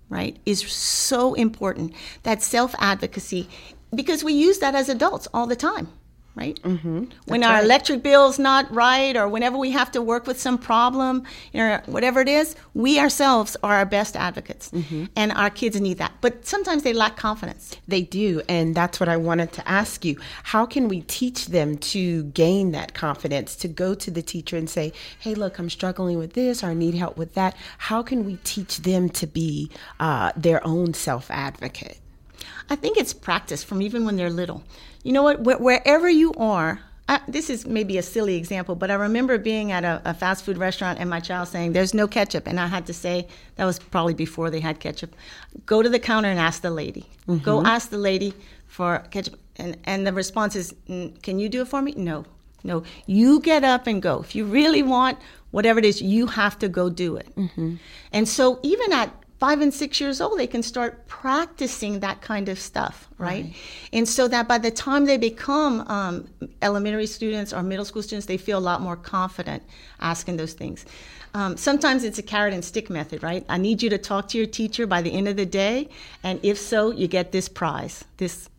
right, 0.10 0.38
is 0.46 0.60
so 0.72 1.34
important. 1.34 1.94
That 2.24 2.42
self 2.42 2.76
advocacy, 2.80 3.50
because 3.94 4.24
we 4.24 4.34
use 4.34 4.60
that 4.60 4.76
as 4.76 4.90
adults 4.90 5.28
all 5.34 5.48
the 5.48 5.56
time 5.56 5.90
right? 6.38 6.62
Mm-hmm. 6.62 7.06
When 7.26 7.44
our 7.44 7.56
right. 7.56 7.64
electric 7.64 8.04
bill's 8.04 8.38
not 8.38 8.72
right, 8.74 9.18
or 9.18 9.28
whenever 9.28 9.58
we 9.58 9.72
have 9.72 9.92
to 9.94 10.02
work 10.02 10.28
with 10.28 10.40
some 10.40 10.58
problem, 10.58 11.24
or 11.54 11.82
whatever 11.88 12.22
it 12.22 12.30
is, 12.30 12.56
we 12.74 13.00
ourselves 13.00 13.58
are 13.64 13.76
our 13.76 13.86
best 13.86 14.16
advocates, 14.16 14.70
mm-hmm. 14.70 15.06
and 15.16 15.32
our 15.32 15.50
kids 15.50 15.80
need 15.82 15.98
that. 15.98 16.14
But 16.22 16.46
sometimes 16.46 16.84
they 16.84 16.94
lack 16.94 17.18
confidence. 17.18 17.76
They 17.88 18.04
do, 18.04 18.42
and 18.48 18.76
that's 18.76 19.00
what 19.00 19.10
I 19.10 19.18
wanted 19.18 19.52
to 19.54 19.68
ask 19.68 20.06
you. 20.06 20.18
How 20.44 20.66
can 20.66 20.88
we 20.88 21.02
teach 21.02 21.48
them 21.48 21.78
to 21.78 22.24
gain 22.26 22.72
that 22.72 22.94
confidence 22.94 23.56
to 23.58 23.68
go 23.68 23.96
to 23.96 24.12
the 24.12 24.22
teacher 24.22 24.58
and 24.58 24.70
say, 24.70 24.94
"Hey, 25.20 25.34
look, 25.34 25.58
I'm 25.58 25.70
struggling 25.70 26.18
with 26.18 26.34
this, 26.34 26.64
or 26.64 26.68
I 26.68 26.74
need 26.74 26.94
help 26.94 27.18
with 27.18 27.34
that." 27.34 27.56
How 27.80 28.04
can 28.04 28.26
we 28.26 28.38
teach 28.44 28.78
them 28.78 29.10
to 29.10 29.26
be 29.26 29.72
uh, 30.00 30.32
their 30.36 30.66
own 30.66 30.94
self 30.94 31.32
advocate? 31.32 31.98
I 32.70 32.76
think 32.76 32.98
it's 32.98 33.14
practice 33.14 33.64
from 33.64 33.82
even 33.82 34.06
when 34.06 34.18
they're 34.18 34.30
little. 34.30 34.64
You 35.08 35.14
know 35.14 35.24
what? 35.24 35.38
Wh- 35.38 35.62
wherever 35.62 36.10
you 36.10 36.34
are, 36.34 36.82
I, 37.08 37.22
this 37.30 37.50
is 37.50 37.66
maybe 37.66 37.98
a 37.98 38.04
silly 38.04 38.36
example, 38.36 38.76
but 38.76 38.92
I 38.92 38.96
remember 38.96 39.38
being 39.38 39.72
at 39.72 39.86
a, 39.86 40.02
a, 40.04 40.14
fast 40.14 40.44
food 40.44 40.58
restaurant 40.58 41.00
and 41.00 41.10
my 41.10 41.22
child 41.22 41.48
saying, 41.48 41.72
There's 41.72 41.94
no 41.94 42.10
ketchup. 42.10 42.46
And 42.46 42.60
I 42.60 42.68
had 42.68 42.86
to 42.88 42.94
say, 42.94 43.26
that 43.56 43.64
was 43.64 43.80
probably 43.80 44.14
before 44.14 44.50
they 44.50 44.60
had 44.60 44.82
ketchup. 44.82 45.16
Go 45.66 45.82
to 45.82 45.88
the 45.88 45.98
counter 45.98 46.28
and 46.28 46.38
ask 46.38 46.62
the 46.62 46.72
lady. 46.72 47.06
Mm-hmm. 47.26 47.42
Go 47.46 47.64
ask 47.64 47.90
the 47.90 47.98
lady 47.98 48.34
for 48.66 49.00
ketchup. 49.10 49.40
And, 49.56 49.78
and 49.86 50.06
the 50.06 50.12
response 50.12 50.58
is, 50.58 50.76
Can 50.88 51.40
you 51.40 51.48
do 51.48 51.62
it 51.62 51.70
for 51.70 51.82
me? 51.82 51.94
No. 51.96 52.26
No. 52.66 52.84
You 53.06 53.40
get 53.40 53.64
up 53.64 53.88
and 53.88 54.02
go. 54.02 54.20
If 54.20 54.36
you 54.36 54.44
really 54.44 54.84
want 54.84 55.20
whatever 55.52 55.80
it 55.80 55.86
is, 55.86 56.02
you 56.02 56.28
have 56.28 56.60
to 56.60 56.68
go 56.68 56.90
do 56.90 57.16
it. 57.16 57.34
Mm-hmm. 57.38 57.76
And 58.12 58.28
so 58.28 58.60
even 58.62 58.92
at 58.92 59.10
five 59.40 59.62
and 59.62 59.74
six 59.74 60.00
years 60.00 60.20
old, 60.20 60.40
they 60.40 60.48
can 60.48 60.64
start 60.64 61.08
practicing 61.08 62.00
that 62.00 62.22
kind 62.22 62.50
of 62.50 62.60
stuff, 62.60 63.08
right? 63.18 63.46
right. 63.46 63.56
And 63.94 64.08
so 64.08 64.28
that 64.28 64.48
by 64.48 64.58
the 64.58 64.72
time 64.72 65.06
they 65.06 65.18
become 65.18 65.82
um, 65.88 66.28
elementary 66.62 67.06
students 67.06 67.54
or 67.54 67.62
middle 67.64 67.86
school 67.86 68.02
students, 68.02 68.26
they 68.26 68.38
feel 68.38 68.58
a 68.58 68.60
lot 68.60 68.82
more 68.82 68.96
confident 68.96 69.64
asking 70.00 70.38
those 70.38 70.54
things. 70.54 70.86
Um, 71.34 71.56
sometimes 71.56 72.04
it's 72.04 72.18
a 72.18 72.24
carrot 72.24 72.54
and 72.54 72.66
stick 72.66 72.90
method, 72.90 73.22
right? 73.22 73.46
I 73.48 73.58
need 73.58 73.84
you 73.84 73.90
to 73.92 73.98
talk 73.98 74.28
to 74.30 74.38
your 74.38 74.48
teacher 74.48 74.88
by 74.88 75.02
the 75.02 75.12
end 75.12 75.28
of 75.28 75.36
the 75.36 75.46
day, 75.46 75.90
and 76.24 76.40
if 76.42 76.58
so, 76.58 76.92
you 76.92 77.08
get 77.08 77.32
this 77.32 77.48
prize, 77.48 78.06
this 78.18 78.50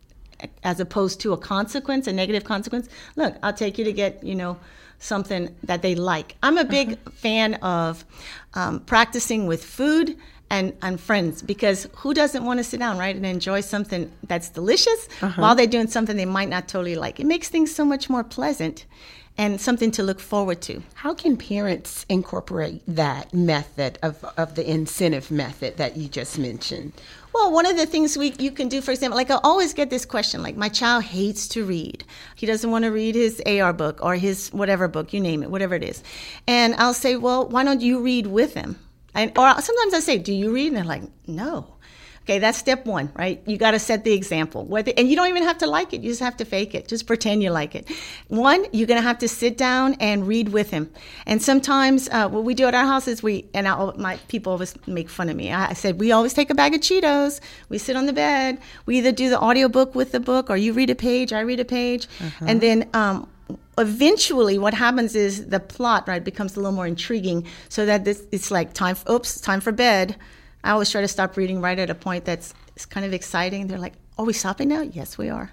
as 0.63 0.79
opposed 0.79 1.19
to 1.19 1.33
a 1.33 1.37
consequence, 1.37 2.07
a 2.07 2.13
negative 2.13 2.45
consequence. 2.45 2.87
Look, 3.17 3.35
I'll 3.43 3.51
take 3.51 3.77
you 3.77 3.83
to 3.83 3.91
get, 3.91 4.23
you 4.23 4.35
know, 4.35 4.57
something 4.99 5.53
that 5.63 5.81
they 5.81 5.95
like. 5.95 6.35
I'm 6.43 6.57
a 6.57 6.63
big 6.63 6.93
uh-huh. 6.93 7.11
fan 7.11 7.53
of 7.55 8.05
um, 8.53 8.79
practicing 8.81 9.47
with 9.47 9.63
food 9.63 10.17
and, 10.49 10.73
and 10.81 10.99
friends 10.99 11.41
because 11.41 11.87
who 11.97 12.13
doesn't 12.13 12.43
want 12.43 12.59
to 12.59 12.63
sit 12.63 12.79
down 12.79 12.97
right 12.97 13.15
and 13.15 13.25
enjoy 13.25 13.61
something 13.61 14.11
that's 14.27 14.49
delicious 14.49 15.07
uh-huh. 15.21 15.41
while 15.41 15.55
they're 15.55 15.67
doing 15.67 15.87
something 15.87 16.17
they 16.17 16.25
might 16.25 16.49
not 16.49 16.67
totally 16.67 16.95
like 16.95 17.19
it 17.19 17.25
makes 17.25 17.49
things 17.49 17.73
so 17.73 17.85
much 17.85 18.09
more 18.09 18.23
pleasant 18.23 18.85
and 19.37 19.61
something 19.61 19.89
to 19.91 20.03
look 20.03 20.19
forward 20.19 20.61
to 20.61 20.81
how 20.95 21.13
can 21.13 21.37
parents 21.37 22.05
incorporate 22.09 22.81
that 22.87 23.33
method 23.33 23.97
of, 24.01 24.23
of 24.37 24.55
the 24.55 24.69
incentive 24.69 25.31
method 25.31 25.77
that 25.77 25.95
you 25.95 26.07
just 26.07 26.37
mentioned 26.37 26.93
well, 27.31 27.51
one 27.51 27.67
of 27.67 27.77
the 27.77 27.85
things 27.85 28.17
we 28.17 28.33
you 28.39 28.51
can 28.51 28.69
do, 28.69 28.81
for 28.81 28.91
example, 28.91 29.15
like 29.15 29.29
I 29.29 29.39
always 29.43 29.73
get 29.73 29.89
this 29.89 30.03
question, 30.03 30.41
like 30.41 30.57
my 30.57 30.67
child 30.67 31.03
hates 31.03 31.47
to 31.49 31.63
read. 31.63 32.03
He 32.35 32.47
doesn't 32.47 32.71
want 32.71 32.85
to 32.85 32.89
read 32.89 33.13
his 33.13 33.41
AR 33.45 33.71
book 33.71 33.99
or 34.01 34.15
his 34.15 34.49
whatever 34.49 34.87
book, 34.87 35.13
you 35.13 35.19
name 35.19 35.43
it, 35.43 35.51
whatever 35.51 35.75
it 35.75 35.83
is. 35.83 36.01
And 36.47 36.73
I'll 36.75 36.93
say, 36.93 37.15
well, 37.15 37.47
why 37.47 37.63
don't 37.63 37.81
you 37.81 38.01
read 38.01 38.27
with 38.27 38.55
him? 38.55 38.79
And, 39.19 39.37
or 39.37 39.61
sometimes 39.61 39.93
I 39.93 39.99
say, 39.99 40.17
Do 40.17 40.33
you 40.33 40.53
read? 40.53 40.67
And 40.67 40.77
they're 40.77 40.83
like, 40.85 41.03
No. 41.27 41.75
Okay, 42.23 42.37
that's 42.37 42.59
step 42.59 42.85
one, 42.85 43.11
right? 43.15 43.41
You 43.47 43.57
got 43.57 43.71
to 43.71 43.79
set 43.79 44.03
the 44.03 44.13
example. 44.13 44.63
Whether, 44.63 44.93
and 44.95 45.09
you 45.09 45.15
don't 45.15 45.29
even 45.29 45.41
have 45.41 45.57
to 45.59 45.67
like 45.67 45.93
it. 45.93 46.01
You 46.01 46.11
just 46.11 46.21
have 46.21 46.37
to 46.37 46.45
fake 46.45 46.75
it. 46.75 46.87
Just 46.87 47.07
pretend 47.07 47.41
you 47.41 47.49
like 47.49 47.73
it. 47.73 47.89
One, 48.27 48.67
you're 48.71 48.85
going 48.85 49.01
to 49.01 49.07
have 49.07 49.17
to 49.19 49.27
sit 49.27 49.57
down 49.57 49.95
and 49.95 50.27
read 50.27 50.49
with 50.49 50.69
him. 50.69 50.91
And 51.25 51.41
sometimes 51.41 52.07
uh, 52.09 52.29
what 52.29 52.43
we 52.43 52.53
do 52.53 52.65
at 52.65 52.75
our 52.75 52.85
house 52.85 53.07
is 53.07 53.23
we, 53.23 53.49
and 53.55 53.67
I, 53.67 53.93
my 53.97 54.17
people 54.27 54.51
always 54.51 54.75
make 54.85 55.09
fun 55.09 55.29
of 55.29 55.37
me. 55.37 55.51
I 55.51 55.73
said, 55.73 55.99
we 55.99 56.11
always 56.11 56.35
take 56.35 56.51
a 56.51 56.53
bag 56.53 56.75
of 56.75 56.81
Cheetos. 56.81 57.39
We 57.69 57.79
sit 57.79 57.95
on 57.95 58.05
the 58.05 58.13
bed. 58.13 58.59
We 58.85 58.99
either 58.99 59.11
do 59.11 59.31
the 59.31 59.39
audiobook 59.39 59.95
with 59.95 60.11
the 60.11 60.19
book 60.19 60.51
or 60.51 60.57
you 60.57 60.73
read 60.73 60.91
a 60.91 60.95
page, 60.95 61.33
I 61.33 61.39
read 61.39 61.59
a 61.59 61.65
page. 61.65 62.05
Uh-huh. 62.21 62.45
And 62.47 62.61
then 62.61 62.89
um, 62.93 63.27
eventually 63.77 64.59
what 64.59 64.73
happens 64.73 65.15
is 65.15 65.47
the 65.47 65.59
plot 65.59 66.07
right 66.07 66.23
becomes 66.23 66.55
a 66.55 66.59
little 66.59 66.71
more 66.71 66.87
intriguing 66.87 67.45
so 67.69 67.85
that 67.85 68.05
this 68.05 68.23
it's 68.31 68.51
like 68.51 68.73
time 68.73 68.95
for, 68.95 69.11
oops 69.11 69.39
time 69.41 69.61
for 69.61 69.71
bed. 69.71 70.15
I 70.63 70.71
always 70.71 70.89
try 70.89 71.01
to 71.01 71.07
stop 71.07 71.37
reading 71.37 71.61
right 71.61 71.79
at 71.79 71.89
a 71.89 71.95
point 71.95 72.25
that's 72.25 72.53
kind 72.89 73.05
of 73.05 73.13
exciting. 73.13 73.67
They're 73.67 73.79
like 73.79 73.93
are 74.17 74.25
we 74.25 74.33
stopping 74.33 74.69
now? 74.69 74.81
Yes 74.81 75.17
we 75.17 75.29
are. 75.29 75.51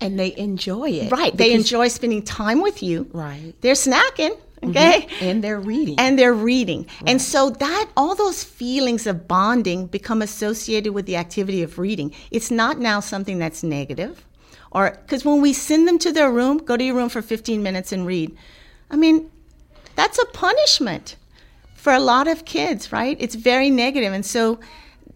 And 0.00 0.18
they 0.18 0.36
enjoy 0.36 0.90
it 0.90 1.10
right 1.10 1.36
they 1.36 1.52
enjoy 1.52 1.88
spending 1.88 2.22
time 2.22 2.60
with 2.60 2.82
you. 2.82 3.08
Right. 3.12 3.54
They're 3.60 3.74
snacking 3.74 4.36
mm-hmm. 4.60 4.70
okay? 4.70 5.06
Mm-hmm. 5.08 5.24
and 5.24 5.44
they're 5.44 5.60
reading. 5.60 5.98
And 5.98 6.18
they're 6.18 6.34
reading. 6.34 6.86
Right. 7.00 7.10
and 7.10 7.22
so 7.22 7.50
that 7.50 7.90
all 7.96 8.14
those 8.14 8.44
feelings 8.44 9.06
of 9.06 9.26
bonding 9.26 9.86
become 9.86 10.22
associated 10.22 10.92
with 10.92 11.06
the 11.06 11.16
activity 11.16 11.62
of 11.62 11.78
reading. 11.78 12.12
It's 12.30 12.50
not 12.50 12.78
now 12.78 13.00
something 13.00 13.38
that's 13.38 13.62
negative 13.62 14.24
or 14.74 14.90
because 14.90 15.24
when 15.24 15.40
we 15.40 15.52
send 15.52 15.86
them 15.86 15.98
to 16.00 16.12
their 16.12 16.30
room, 16.30 16.58
go 16.58 16.76
to 16.76 16.84
your 16.84 16.94
room 16.94 17.08
for 17.08 17.22
15 17.22 17.62
minutes 17.62 17.92
and 17.92 18.06
read. 18.06 18.36
I 18.90 18.96
mean, 18.96 19.30
that's 19.94 20.18
a 20.18 20.26
punishment 20.26 21.16
for 21.74 21.92
a 21.92 22.00
lot 22.00 22.26
of 22.28 22.44
kids, 22.44 22.92
right? 22.92 23.16
It's 23.20 23.34
very 23.34 23.70
negative, 23.70 24.12
and 24.12 24.26
so 24.26 24.58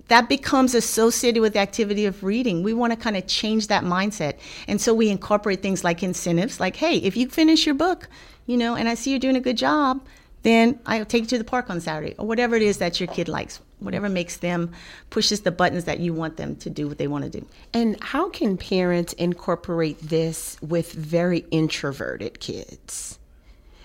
that 0.08 0.28
becomes 0.28 0.74
associated 0.74 1.40
with 1.40 1.52
the 1.52 1.58
activity 1.58 2.06
of 2.06 2.22
reading. 2.22 2.62
We 2.62 2.72
want 2.72 2.92
to 2.92 2.98
kind 2.98 3.16
of 3.16 3.26
change 3.26 3.66
that 3.66 3.84
mindset, 3.84 4.38
and 4.66 4.80
so 4.80 4.94
we 4.94 5.08
incorporate 5.08 5.62
things 5.62 5.84
like 5.84 6.02
incentives, 6.02 6.60
like, 6.60 6.76
hey, 6.76 6.96
if 6.98 7.16
you 7.16 7.28
finish 7.28 7.66
your 7.66 7.74
book, 7.74 8.08
you 8.46 8.56
know, 8.56 8.74
and 8.74 8.88
I 8.88 8.94
see 8.94 9.10
you're 9.10 9.18
doing 9.18 9.36
a 9.36 9.40
good 9.40 9.58
job, 9.58 10.06
then 10.42 10.78
I'll 10.86 11.04
take 11.04 11.22
you 11.22 11.28
to 11.28 11.38
the 11.38 11.44
park 11.44 11.68
on 11.68 11.80
Saturday, 11.80 12.14
or 12.18 12.26
whatever 12.26 12.54
it 12.54 12.62
is 12.62 12.78
that 12.78 13.00
your 13.00 13.08
kid 13.08 13.28
likes. 13.28 13.60
Whatever 13.80 14.08
makes 14.08 14.38
them 14.38 14.72
pushes 15.10 15.42
the 15.42 15.50
buttons 15.50 15.84
that 15.84 16.00
you 16.00 16.12
want 16.12 16.36
them 16.36 16.56
to 16.56 16.70
do 16.70 16.88
what 16.88 16.98
they 16.98 17.06
want 17.06 17.24
to 17.24 17.40
do. 17.40 17.46
And 17.72 18.02
how 18.02 18.28
can 18.28 18.56
parents 18.56 19.12
incorporate 19.14 20.00
this 20.00 20.56
with 20.60 20.92
very 20.92 21.44
introverted 21.50 22.40
kids? 22.40 23.18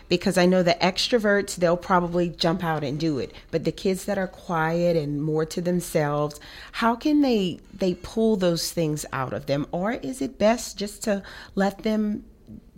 Because 0.09 0.37
I 0.37 0.45
know 0.45 0.61
the 0.61 0.77
extroverts, 0.81 1.55
they'll 1.55 1.77
probably 1.77 2.29
jump 2.29 2.63
out 2.63 2.83
and 2.83 2.99
do 2.99 3.19
it. 3.19 3.31
But 3.51 3.63
the 3.63 3.71
kids 3.71 4.05
that 4.05 4.17
are 4.17 4.27
quiet 4.27 4.95
and 4.95 5.23
more 5.23 5.45
to 5.45 5.61
themselves, 5.61 6.39
how 6.73 6.95
can 6.95 7.21
they 7.21 7.59
they 7.73 7.95
pull 7.95 8.35
those 8.35 8.71
things 8.71 9.05
out 9.13 9.33
of 9.33 9.45
them? 9.45 9.65
Or 9.71 9.93
is 9.93 10.21
it 10.21 10.37
best 10.37 10.77
just 10.77 11.03
to 11.03 11.23
let 11.55 11.79
them 11.83 12.25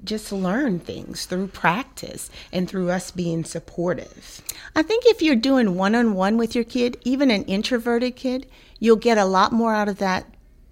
just 0.06 0.32
learn 0.32 0.80
things 0.80 1.26
through 1.26 1.48
practice 1.48 2.30
and 2.52 2.70
through 2.70 2.91
us 2.91 3.12
being 3.12 3.44
supportive. 3.44 4.41
I 4.76 4.82
think 4.82 5.04
if 5.06 5.22
you're 5.22 5.36
doing 5.36 5.76
one 5.76 5.96
on 5.96 6.13
one 6.13 6.38
with 6.38 6.56
your 6.56 6.63
kid, 6.63 6.98
even 7.04 7.32
an 7.32 7.44
introverted 7.44 8.15
kid, 8.15 8.48
you'll 8.80 8.96
get 8.96 9.18
a 9.18 9.26
lot 9.26 9.52
more 9.52 9.74
out 9.74 9.89
of 9.89 9.98
that 9.98 10.26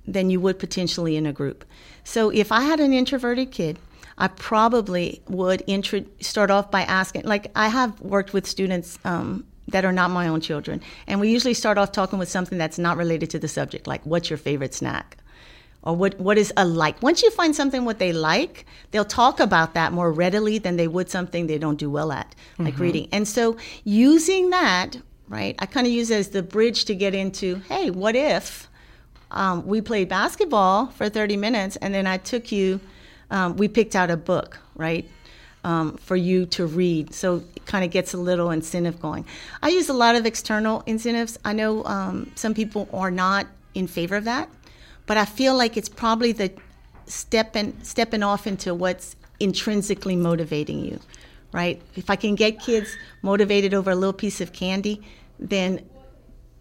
than 0.05 0.29
you 0.29 0.39
would 0.39 0.59
potentially 0.59 1.15
in 1.15 1.25
a 1.25 1.33
group. 1.33 1.65
So 2.03 2.29
if 2.29 2.51
I 2.51 2.61
had 2.61 2.79
an 2.79 2.93
introverted 2.93 3.51
kid, 3.51 3.79
I 4.17 4.27
probably 4.27 5.21
would 5.27 5.63
intro- 5.65 6.05
start 6.19 6.51
off 6.51 6.69
by 6.69 6.81
asking, 6.81 7.23
like, 7.23 7.51
I 7.55 7.69
have 7.69 7.99
worked 8.01 8.33
with 8.33 8.45
students 8.45 8.99
um, 9.05 9.45
that 9.69 9.85
are 9.85 9.91
not 9.91 10.11
my 10.11 10.27
own 10.27 10.41
children, 10.41 10.81
and 11.07 11.19
we 11.19 11.31
usually 11.31 11.53
start 11.55 11.77
off 11.77 11.91
talking 11.91 12.19
with 12.19 12.29
something 12.29 12.57
that's 12.57 12.77
not 12.77 12.97
related 12.97 13.29
to 13.31 13.39
the 13.39 13.47
subject, 13.47 13.87
like, 13.87 14.05
what's 14.05 14.29
your 14.29 14.37
favorite 14.37 14.73
snack? 14.73 15.17
Or 15.83 15.95
what, 15.95 16.19
what 16.19 16.37
is 16.37 16.53
a 16.57 16.65
like. 16.65 17.01
Once 17.01 17.21
you 17.21 17.29
find 17.31 17.55
something 17.55 17.85
what 17.85 17.99
they 17.99 18.13
like, 18.13 18.65
they'll 18.91 19.03
talk 19.03 19.39
about 19.39 19.73
that 19.73 19.91
more 19.91 20.11
readily 20.11 20.57
than 20.57 20.77
they 20.77 20.87
would 20.87 21.09
something 21.09 21.47
they 21.47 21.57
don't 21.57 21.77
do 21.77 21.89
well 21.89 22.11
at, 22.11 22.33
like 22.57 22.73
mm-hmm. 22.73 22.83
reading. 22.83 23.09
And 23.11 23.27
so 23.27 23.57
using 23.83 24.49
that, 24.51 24.97
right, 25.27 25.55
I 25.59 25.65
kind 25.65 25.85
of 25.85 25.91
use 25.91 26.09
it 26.09 26.17
as 26.17 26.29
the 26.29 26.41
bridge 26.41 26.85
to 26.85 26.95
get 26.95 27.13
into, 27.13 27.55
hey, 27.67 27.89
what 27.89 28.15
if 28.15 28.69
um, 29.31 29.67
we 29.67 29.81
played 29.81 30.07
basketball 30.07 30.87
for 30.87 31.09
30 31.09 31.37
minutes 31.37 31.75
and 31.77 31.93
then 31.93 32.07
I 32.07 32.17
took 32.17 32.51
you, 32.51 32.79
um, 33.29 33.57
we 33.57 33.67
picked 33.67 33.95
out 33.95 34.09
a 34.09 34.17
book, 34.17 34.59
right? 34.75 35.07
Um, 35.65 35.95
for 35.95 36.17
you 36.17 36.45
to 36.47 36.65
read. 36.65 37.13
So 37.13 37.41
it 37.55 37.65
kind 37.65 37.85
of 37.85 37.91
gets 37.91 38.13
a 38.13 38.17
little 38.17 38.51
incentive 38.51 39.01
going. 39.01 39.25
I 39.61 39.69
use 39.69 39.87
a 39.87 39.93
lot 39.93 40.15
of 40.15 40.25
external 40.25 40.83
incentives. 40.85 41.39
I 41.45 41.53
know 41.53 41.85
um, 41.85 42.31
some 42.35 42.53
people 42.53 42.89
are 42.91 43.09
not 43.09 43.47
in 43.73 43.87
favor 43.87 44.17
of 44.17 44.25
that 44.25 44.49
but 45.05 45.17
I 45.17 45.25
feel 45.25 45.55
like 45.55 45.77
it's 45.77 45.89
probably 45.89 46.31
the 46.31 46.51
stepping 47.05 47.77
stepping 47.83 48.23
off 48.23 48.47
into 48.47 48.73
what's 48.73 49.15
intrinsically 49.39 50.15
motivating 50.15 50.83
you, 50.85 50.99
right? 51.51 51.81
If 51.95 52.09
I 52.09 52.15
can 52.15 52.35
get 52.35 52.59
kids 52.59 52.95
motivated 53.21 53.73
over 53.73 53.91
a 53.91 53.95
little 53.95 54.13
piece 54.13 54.41
of 54.41 54.53
candy, 54.53 55.01
then 55.39 55.87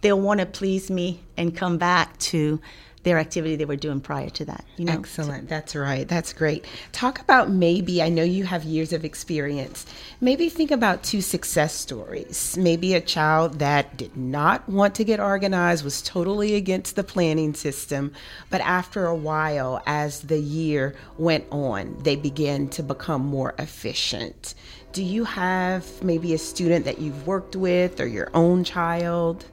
they'll 0.00 0.20
want 0.20 0.40
to 0.40 0.46
please 0.46 0.90
me 0.90 1.20
and 1.37 1.57
come 1.57 1.78
back 1.78 2.18
to 2.18 2.61
their 3.03 3.19
activity 3.19 3.57
they 3.57 3.65
were 3.65 3.77
doing 3.77 4.01
prior 4.01 4.31
to 4.31 4.45
that. 4.45 4.65
You 4.77 4.85
know? 4.85 4.93
Excellent. 4.93 5.49
That's 5.49 5.75
right. 5.75 6.07
That's 6.07 6.33
great. 6.33 6.65
Talk 6.93 7.21
about 7.21 7.51
maybe, 7.51 8.03
I 8.03 8.09
know 8.09 8.23
you 8.23 8.45
have 8.45 8.65
years 8.65 8.93
of 8.93 9.05
experience. 9.05 9.87
Maybe 10.21 10.49
think 10.49 10.71
about 10.71 11.03
two 11.03 11.21
success 11.21 11.75
stories. 11.75 12.57
Maybe 12.57 12.95
a 12.95 13.01
child 13.01 13.59
that 13.59 13.97
did 13.97 14.17
not 14.17 14.69
want 14.69 14.95
to 14.97 15.05
get 15.05 15.21
organized, 15.21 15.85
was 15.85 16.03
totally 16.03 16.55
against 16.55 16.97
the 16.97 17.05
planning 17.05 17.55
system, 17.55 18.12
but 18.51 18.61
after 18.61 19.07
a 19.07 19.17
while, 19.17 19.83
as 19.87 20.23
the 20.23 20.38
year 20.38 20.95
went 21.19 21.45
on, 21.51 21.97
they 22.03 22.17
began 22.17 22.69
to 22.69 22.83
become 22.83 23.23
more 23.23 23.55
efficient. 23.59 24.55
Do 24.93 25.03
you 25.03 25.25
have 25.25 26.03
maybe 26.03 26.35
a 26.35 26.38
student 26.38 26.85
that 26.85 26.99
you've 27.01 27.27
worked 27.27 27.57
with 27.57 28.01
or 28.01 28.07
your 28.07 28.31
own 28.35 28.62
child? 28.62 29.45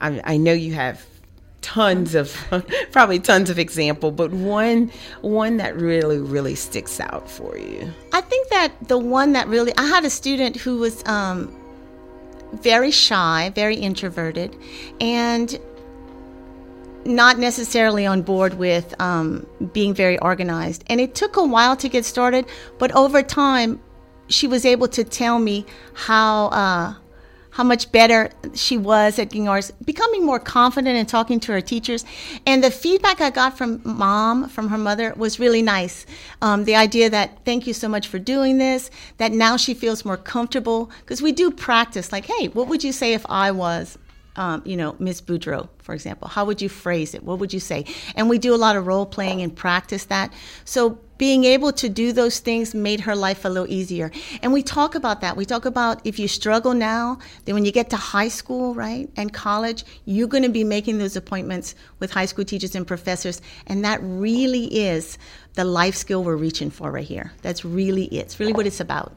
I, 0.00 0.20
I 0.24 0.36
know 0.36 0.52
you 0.52 0.74
have 0.74 1.04
tons 1.62 2.14
of 2.14 2.36
probably 2.92 3.18
tons 3.18 3.48
of 3.48 3.58
example 3.58 4.10
but 4.10 4.30
one 4.32 4.90
one 5.22 5.56
that 5.56 5.74
really 5.76 6.18
really 6.18 6.54
sticks 6.54 7.00
out 7.00 7.30
for 7.30 7.56
you. 7.56 7.90
I 8.12 8.20
think 8.20 8.48
that 8.48 8.72
the 8.88 8.98
one 8.98 9.32
that 9.32 9.48
really 9.48 9.72
i 9.78 9.86
had 9.86 10.04
a 10.04 10.10
student 10.10 10.56
who 10.56 10.78
was 10.78 11.02
um, 11.06 11.56
very 12.52 12.90
shy 12.90 13.50
very 13.54 13.76
introverted 13.76 14.56
and 15.00 15.58
not 17.04 17.38
necessarily 17.38 18.06
on 18.06 18.22
board 18.22 18.54
with 18.54 18.94
um, 19.00 19.44
being 19.72 19.92
very 19.92 20.18
organized. 20.18 20.84
And 20.86 21.00
it 21.00 21.16
took 21.16 21.36
a 21.36 21.44
while 21.44 21.76
to 21.76 21.88
get 21.88 22.04
started 22.04 22.46
but 22.78 22.92
over 22.92 23.22
time 23.22 23.80
she 24.28 24.46
was 24.46 24.64
able 24.64 24.88
to 24.88 25.04
tell 25.04 25.38
me 25.38 25.66
how 25.94 26.46
uh, 26.46 26.94
how 27.52 27.62
much 27.62 27.92
better 27.92 28.30
she 28.54 28.76
was 28.76 29.18
at 29.18 29.28
getting 29.28 29.46
ours, 29.46 29.70
becoming 29.84 30.24
more 30.24 30.38
confident 30.38 30.96
in 30.96 31.06
talking 31.06 31.38
to 31.38 31.52
her 31.52 31.60
teachers. 31.60 32.04
And 32.46 32.64
the 32.64 32.70
feedback 32.70 33.20
I 33.20 33.30
got 33.30 33.56
from 33.56 33.80
mom, 33.84 34.48
from 34.48 34.68
her 34.68 34.78
mother, 34.78 35.12
was 35.16 35.38
really 35.38 35.62
nice. 35.62 36.06
Um, 36.40 36.64
the 36.64 36.76
idea 36.76 37.10
that 37.10 37.44
thank 37.44 37.66
you 37.66 37.74
so 37.74 37.88
much 37.88 38.08
for 38.08 38.18
doing 38.18 38.58
this, 38.58 38.90
that 39.18 39.32
now 39.32 39.56
she 39.56 39.74
feels 39.74 40.04
more 40.04 40.16
comfortable, 40.16 40.90
because 41.00 41.20
we 41.20 41.32
do 41.32 41.50
practice, 41.50 42.10
like, 42.10 42.26
hey, 42.26 42.48
what 42.48 42.68
would 42.68 42.82
you 42.82 42.92
say 42.92 43.12
if 43.12 43.24
I 43.28 43.50
was 43.50 43.98
um, 44.36 44.62
you 44.64 44.76
know, 44.76 44.96
Miss 44.98 45.20
Boudreau, 45.20 45.68
for 45.78 45.94
example? 45.94 46.28
How 46.28 46.44
would 46.44 46.62
you 46.62 46.68
phrase 46.68 47.14
it? 47.14 47.22
What 47.22 47.38
would 47.38 47.52
you 47.52 47.60
say? 47.60 47.84
And 48.16 48.28
we 48.28 48.38
do 48.38 48.54
a 48.54 48.56
lot 48.56 48.76
of 48.76 48.86
role 48.86 49.06
playing 49.06 49.42
and 49.42 49.54
practice 49.54 50.04
that. 50.06 50.32
So 50.64 50.98
being 51.18 51.44
able 51.44 51.72
to 51.72 51.88
do 51.88 52.12
those 52.12 52.40
things 52.40 52.74
made 52.74 53.00
her 53.00 53.14
life 53.14 53.44
a 53.44 53.48
little 53.48 53.70
easier. 53.70 54.10
And 54.42 54.52
we 54.52 54.62
talk 54.62 54.94
about 54.94 55.20
that. 55.20 55.36
We 55.36 55.44
talk 55.44 55.66
about 55.66 56.04
if 56.04 56.18
you 56.18 56.26
struggle 56.26 56.74
now, 56.74 57.18
then 57.44 57.54
when 57.54 57.64
you 57.64 57.70
get 57.70 57.90
to 57.90 57.96
high 57.96 58.28
school, 58.28 58.74
right, 58.74 59.08
and 59.16 59.32
college, 59.32 59.84
you're 60.04 60.26
going 60.26 60.42
to 60.42 60.48
be 60.48 60.64
making 60.64 60.98
those 60.98 61.14
appointments 61.14 61.74
with 62.00 62.10
high 62.10 62.26
school 62.26 62.44
teachers 62.44 62.74
and 62.74 62.86
professors. 62.86 63.40
And 63.66 63.84
that 63.84 64.00
really 64.02 64.64
is 64.64 65.16
the 65.54 65.64
life 65.64 65.94
skill 65.94 66.24
we're 66.24 66.36
reaching 66.36 66.70
for 66.70 66.90
right 66.90 67.04
here. 67.06 67.32
That's 67.42 67.64
really 67.64 68.06
it. 68.06 68.22
It's 68.22 68.40
really 68.40 68.54
what 68.54 68.66
it's 68.66 68.80
about. 68.80 69.12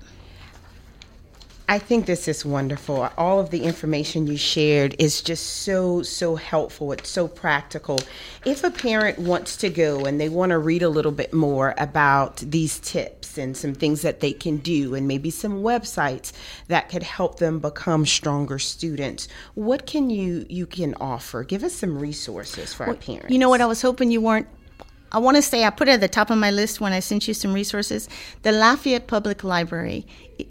I 1.68 1.80
think 1.80 2.06
this 2.06 2.28
is 2.28 2.46
wonderful. 2.46 3.10
All 3.18 3.40
of 3.40 3.50
the 3.50 3.64
information 3.64 4.28
you 4.28 4.38
shared 4.38 4.96
is 5.00 5.22
just 5.22 5.64
so, 5.64 6.04
so 6.04 6.36
helpful. 6.36 6.92
It's 6.92 7.10
so 7.10 7.28
practical. 7.28 8.00
If 8.46 8.64
a 8.64 8.70
parent 8.70 9.18
wants 9.18 9.58
to 9.58 9.70
go 9.70 10.06
and 10.06 10.22
they 10.22 10.30
want 10.30 10.52
to 10.52 10.60
read 10.60 10.84
a 10.84 10.90
little 10.90 11.12
bit 11.12 11.34
more 11.34 11.74
about 11.80 12.38
these 12.38 12.80
tips 12.80 13.38
and 13.38 13.58
some 13.58 13.74
things 13.74 14.04
that 14.04 14.20
they 14.20 14.32
can 14.32 14.58
do, 14.58 14.94
and 14.94 15.08
maybe 15.08 15.32
some 15.32 15.64
websites 15.64 16.32
that 16.68 16.90
could 16.90 17.04
help 17.04 17.40
them 17.40 17.60
become 17.60 18.06
stronger 18.06 18.60
students, 18.60 19.28
what 19.56 19.88
can 19.88 20.12
you 20.12 20.46
you 20.48 20.68
can 20.68 20.94
offer? 20.96 21.44
Give 21.44 21.64
us 21.64 21.74
some 21.74 21.98
resources 21.98 22.76
for 22.76 22.86
well, 22.86 22.96
our 22.96 23.02
parents. 23.02 23.32
You 23.32 23.40
know 23.40 23.50
what? 23.50 23.62
I 23.62 23.66
was 23.66 23.82
hoping 23.82 24.12
you 24.12 24.22
weren't 24.22 24.48
I 25.16 25.18
want 25.18 25.38
to 25.38 25.42
say 25.42 25.64
I 25.64 25.70
put 25.70 25.88
it 25.88 25.92
at 25.92 26.02
the 26.02 26.10
top 26.10 26.30
of 26.30 26.38
my 26.38 26.52
list 26.52 26.82
when 26.82 26.92
I 26.92 27.00
sent 27.00 27.26
you 27.26 27.34
some 27.34 27.54
resources. 27.54 28.10
The 28.42 28.52
Lafayette 28.52 29.08
Public 29.08 29.46
Library 29.46 30.06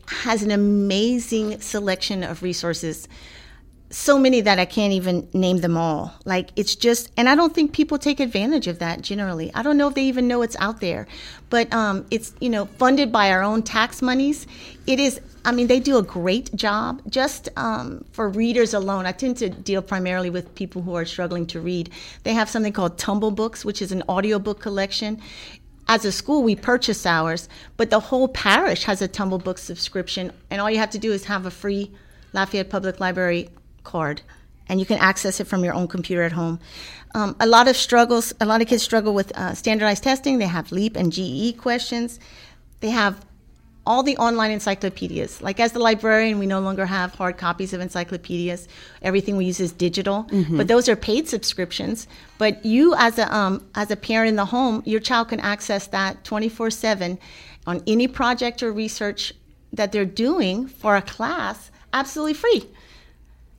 has 0.06 0.42
an 0.42 0.50
amazing 0.50 1.60
selection 1.60 2.22
of 2.22 2.42
resources. 2.42 3.06
So 3.94 4.18
many 4.18 4.40
that 4.40 4.58
I 4.58 4.64
can't 4.64 4.92
even 4.92 5.28
name 5.32 5.58
them 5.58 5.76
all. 5.76 6.12
Like 6.24 6.50
it's 6.56 6.74
just, 6.74 7.12
and 7.16 7.28
I 7.28 7.36
don't 7.36 7.54
think 7.54 7.72
people 7.72 7.96
take 7.96 8.18
advantage 8.18 8.66
of 8.66 8.80
that 8.80 9.02
generally. 9.02 9.52
I 9.54 9.62
don't 9.62 9.76
know 9.76 9.86
if 9.86 9.94
they 9.94 10.02
even 10.02 10.26
know 10.26 10.42
it's 10.42 10.56
out 10.58 10.80
there, 10.80 11.06
but 11.48 11.72
um, 11.72 12.04
it's 12.10 12.34
you 12.40 12.50
know 12.50 12.64
funded 12.66 13.12
by 13.12 13.30
our 13.30 13.40
own 13.40 13.62
tax 13.62 14.02
monies. 14.02 14.48
It 14.88 14.98
is 14.98 15.20
I 15.44 15.52
mean, 15.52 15.68
they 15.68 15.78
do 15.78 15.96
a 15.96 16.02
great 16.02 16.52
job 16.56 17.02
just 17.08 17.48
um, 17.56 18.04
for 18.10 18.28
readers 18.28 18.74
alone. 18.74 19.06
I 19.06 19.12
tend 19.12 19.36
to 19.36 19.48
deal 19.48 19.80
primarily 19.80 20.28
with 20.28 20.56
people 20.56 20.82
who 20.82 20.96
are 20.96 21.04
struggling 21.04 21.46
to 21.46 21.60
read. 21.60 21.88
They 22.24 22.34
have 22.34 22.50
something 22.50 22.72
called 22.72 22.98
Tumble 22.98 23.30
Books, 23.30 23.64
which 23.64 23.80
is 23.80 23.92
an 23.92 24.02
audiobook 24.08 24.58
collection. 24.58 25.20
As 25.86 26.04
a 26.04 26.10
school, 26.10 26.42
we 26.42 26.56
purchase 26.56 27.06
ours, 27.06 27.48
but 27.76 27.90
the 27.90 28.00
whole 28.00 28.26
parish 28.26 28.84
has 28.84 29.00
a 29.00 29.06
Tumble 29.06 29.38
Book 29.38 29.58
subscription, 29.58 30.32
and 30.50 30.60
all 30.60 30.68
you 30.68 30.78
have 30.78 30.90
to 30.90 30.98
do 30.98 31.12
is 31.12 31.26
have 31.26 31.46
a 31.46 31.50
free 31.52 31.92
Lafayette 32.32 32.70
Public 32.70 32.98
Library 32.98 33.50
card, 33.84 34.22
and 34.68 34.80
you 34.80 34.86
can 34.86 34.98
access 34.98 35.40
it 35.40 35.46
from 35.46 35.62
your 35.64 35.74
own 35.74 35.88
computer 35.88 36.22
at 36.22 36.32
home. 36.32 36.58
Um, 37.14 37.36
a 37.38 37.46
lot 37.46 37.68
of 37.68 37.76
struggles, 37.76 38.32
a 38.40 38.46
lot 38.46 38.60
of 38.60 38.66
kids 38.66 38.82
struggle 38.82 39.14
with 39.14 39.36
uh, 39.38 39.54
standardized 39.54 40.02
testing. 40.02 40.38
They 40.38 40.46
have 40.46 40.72
LEAP 40.72 40.96
and 40.96 41.12
GE 41.12 41.56
questions. 41.58 42.18
They 42.80 42.90
have 42.90 43.24
all 43.86 44.02
the 44.02 44.16
online 44.16 44.50
encyclopedias. 44.50 45.42
Like 45.42 45.60
as 45.60 45.72
the 45.72 45.78
librarian, 45.78 46.38
we 46.38 46.46
no 46.46 46.60
longer 46.60 46.86
have 46.86 47.14
hard 47.14 47.36
copies 47.36 47.72
of 47.72 47.80
encyclopedias. 47.80 48.66
Everything 49.02 49.36
we 49.36 49.44
use 49.44 49.60
is 49.60 49.72
digital, 49.72 50.24
mm-hmm. 50.24 50.56
but 50.56 50.68
those 50.68 50.88
are 50.88 50.96
paid 50.96 51.28
subscriptions. 51.28 52.08
But 52.38 52.64
you, 52.64 52.94
as 52.96 53.18
a 53.18 53.32
um, 53.34 53.64
as 53.74 53.90
a 53.90 53.96
parent 53.96 54.30
in 54.30 54.36
the 54.36 54.46
home, 54.46 54.82
your 54.86 55.00
child 55.00 55.28
can 55.28 55.40
access 55.40 55.86
that 55.88 56.24
twenty 56.24 56.48
four 56.48 56.70
seven 56.70 57.18
on 57.66 57.82
any 57.86 58.08
project 58.08 58.62
or 58.62 58.72
research 58.72 59.32
that 59.72 59.92
they're 59.92 60.04
doing 60.04 60.66
for 60.66 60.96
a 60.96 61.02
class, 61.02 61.70
absolutely 61.92 62.34
free 62.34 62.68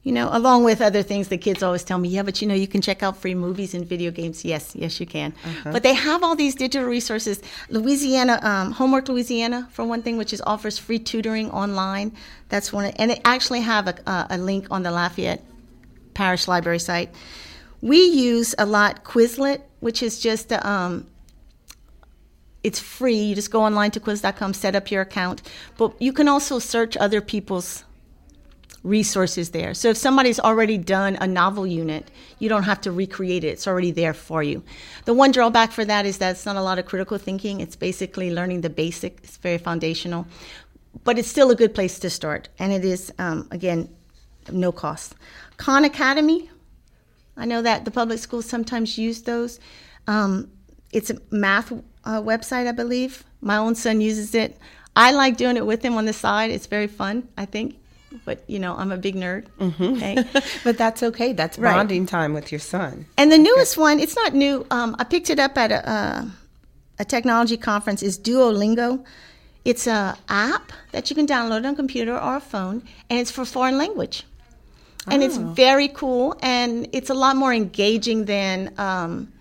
you 0.06 0.12
know, 0.12 0.30
along 0.32 0.64
with 0.64 0.82
other 0.82 1.02
things 1.02 1.30
the 1.30 1.38
kids 1.38 1.64
always 1.64 1.84
tell 1.84 1.98
me, 1.98 2.10
yeah, 2.10 2.22
but 2.22 2.40
you 2.40 2.48
know, 2.48 2.54
you 2.54 2.68
can 2.68 2.80
check 2.80 3.02
out 3.02 3.18
free 3.18 3.34
movies 3.34 3.74
and 3.74 3.88
video 3.88 4.12
games. 4.12 4.46
Yes, 4.46 4.76
yes, 4.76 5.00
you 5.00 5.08
can. 5.08 5.34
Uh-huh. 5.44 5.72
But 5.72 5.82
they 5.82 5.96
have 5.96 6.24
all 6.24 6.36
these 6.36 6.54
digital 6.54 6.88
resources. 6.88 7.42
Louisiana, 7.70 8.40
um, 8.44 8.72
Homework 8.72 9.10
Louisiana, 9.10 9.68
for 9.72 9.84
one 9.84 10.04
thing, 10.04 10.18
which 10.18 10.32
is 10.32 10.42
offers 10.46 10.78
free 10.78 11.00
tutoring 11.00 11.50
online. 11.50 12.16
That's 12.50 12.72
one, 12.72 12.86
and 12.86 13.10
they 13.10 13.20
actually 13.26 13.62
have 13.62 13.88
a, 13.88 14.28
a 14.30 14.38
link 14.38 14.68
on 14.70 14.84
the 14.84 14.92
Lafayette 14.92 15.44
parish 16.14 16.48
library 16.48 16.80
site. 16.80 17.10
We 17.82 17.98
use 17.98 18.54
a 18.60 18.66
lot 18.68 19.04
Quizlet, 19.04 19.62
which 19.80 20.04
is 20.04 20.20
just 20.20 20.54
um, 20.54 21.08
it's 22.62 22.80
free. 22.80 23.18
You 23.18 23.34
just 23.34 23.50
go 23.50 23.64
online 23.64 23.90
to 23.92 24.00
quiz.com, 24.00 24.54
set 24.54 24.76
up 24.76 24.92
your 24.92 25.02
account. 25.02 25.42
But 25.78 26.00
you 26.00 26.14
can 26.14 26.28
also 26.28 26.60
search 26.60 26.96
other 26.98 27.22
people's 27.22 27.85
resources 28.86 29.50
there. 29.50 29.74
So 29.74 29.90
if 29.90 29.98
somebody's 29.98 30.40
already 30.40 30.78
done 30.78 31.18
a 31.20 31.28
novel 31.28 31.66
unit, 31.66 32.12
you 32.38 32.48
don't 32.48 32.64
have 32.64 32.80
to 32.82 32.92
recreate 32.92 33.44
it. 33.44 33.48
It's 33.48 33.68
already 33.68 33.92
there 33.92 34.14
for 34.14 34.44
you. 34.44 34.64
The 35.06 35.14
one 35.14 35.32
drawback 35.32 35.72
for 35.72 35.84
that 35.86 36.06
is 36.06 36.20
that 36.20 36.32
it's 36.32 36.46
not 36.46 36.56
a 36.56 36.62
lot 36.62 36.78
of 36.78 36.86
critical 36.86 37.18
thinking. 37.18 37.60
It's 37.60 37.76
basically 37.76 38.32
learning 38.32 38.62
the 38.62 38.70
basic. 38.70 39.20
It's 39.24 39.38
very 39.38 39.58
foundational, 39.58 40.28
but 41.04 41.18
it's 41.18 41.28
still 41.28 41.50
a 41.50 41.56
good 41.56 41.74
place 41.74 41.98
to 42.00 42.10
start. 42.10 42.48
And 42.60 42.72
it 42.72 42.86
is, 42.86 43.12
um, 43.18 43.48
again, 43.52 43.90
no 44.52 44.72
cost. 44.72 45.16
Khan 45.58 45.84
Academy. 45.84 46.52
I 47.36 47.46
know 47.46 47.64
that 47.64 47.86
the 47.86 47.92
public 47.92 48.20
schools 48.20 48.46
sometimes 48.46 48.98
use 48.98 49.24
those. 49.24 49.60
Um, 50.08 50.52
it's 50.94 51.10
a 51.10 51.18
math 51.32 51.72
uh, 51.72 52.22
website, 52.22 52.68
I 52.68 52.72
believe. 52.72 53.26
My 53.42 53.58
own 53.58 53.74
son 53.76 54.00
uses 54.00 54.36
it. 54.36 54.58
I 54.96 55.12
like 55.12 55.36
doing 55.36 55.58
it 55.58 55.66
with 55.66 55.84
him 55.84 55.96
on 55.96 56.06
the 56.06 56.14
side. 56.14 56.52
It's 56.52 56.68
very 56.68 56.88
fun, 56.88 57.28
I 57.36 57.46
think 57.46 57.78
but 58.24 58.44
you 58.48 58.60
know 58.60 58.76
I'm 58.76 58.92
a 58.92 58.98
big 58.98 59.16
nerd. 59.16 59.48
Mm-hmm. 59.60 59.84
Okay? 59.84 60.24
but 60.64 60.78
that's 60.78 61.04
okay. 61.04 61.34
That's 61.34 61.58
right. 61.58 61.74
bonding 61.74 62.06
time 62.06 62.34
with 62.34 62.52
your 62.52 62.60
son. 62.60 63.06
And 63.18 63.32
the 63.32 63.38
newest 63.38 63.78
one, 63.78 64.00
it's 64.00 64.16
not 64.16 64.34
new. 64.34 64.66
Um, 64.72 64.96
I 65.00 65.04
picked 65.04 65.30
it 65.30 65.40
up 65.40 65.58
at 65.58 65.72
a, 65.72 65.90
uh, 65.90 66.26
a 67.00 67.06
technology 67.06 67.58
conference. 67.58 68.04
Is 68.04 68.18
Duolingo. 68.20 69.04
It's 69.66 69.88
a 69.88 70.16
app 70.30 70.72
that 70.92 71.10
you 71.10 71.16
can 71.16 71.26
download 71.26 71.66
on 71.66 71.74
a 71.74 71.76
computer 71.76 72.16
or 72.16 72.38
a 72.38 72.40
phone, 72.40 72.84
and 73.10 73.20
it's 73.20 73.32
for 73.32 73.46
foreign 73.46 73.80
language. 73.80 74.24
And 75.08 75.22
oh. 75.22 75.26
it's 75.26 75.38
very 75.38 75.88
cool, 75.88 76.38
and 76.42 76.88
it's 76.94 77.10
a 77.10 77.14
lot 77.14 77.36
more 77.36 77.54
engaging 77.54 78.26
than 78.26 78.74
um, 78.78 79.32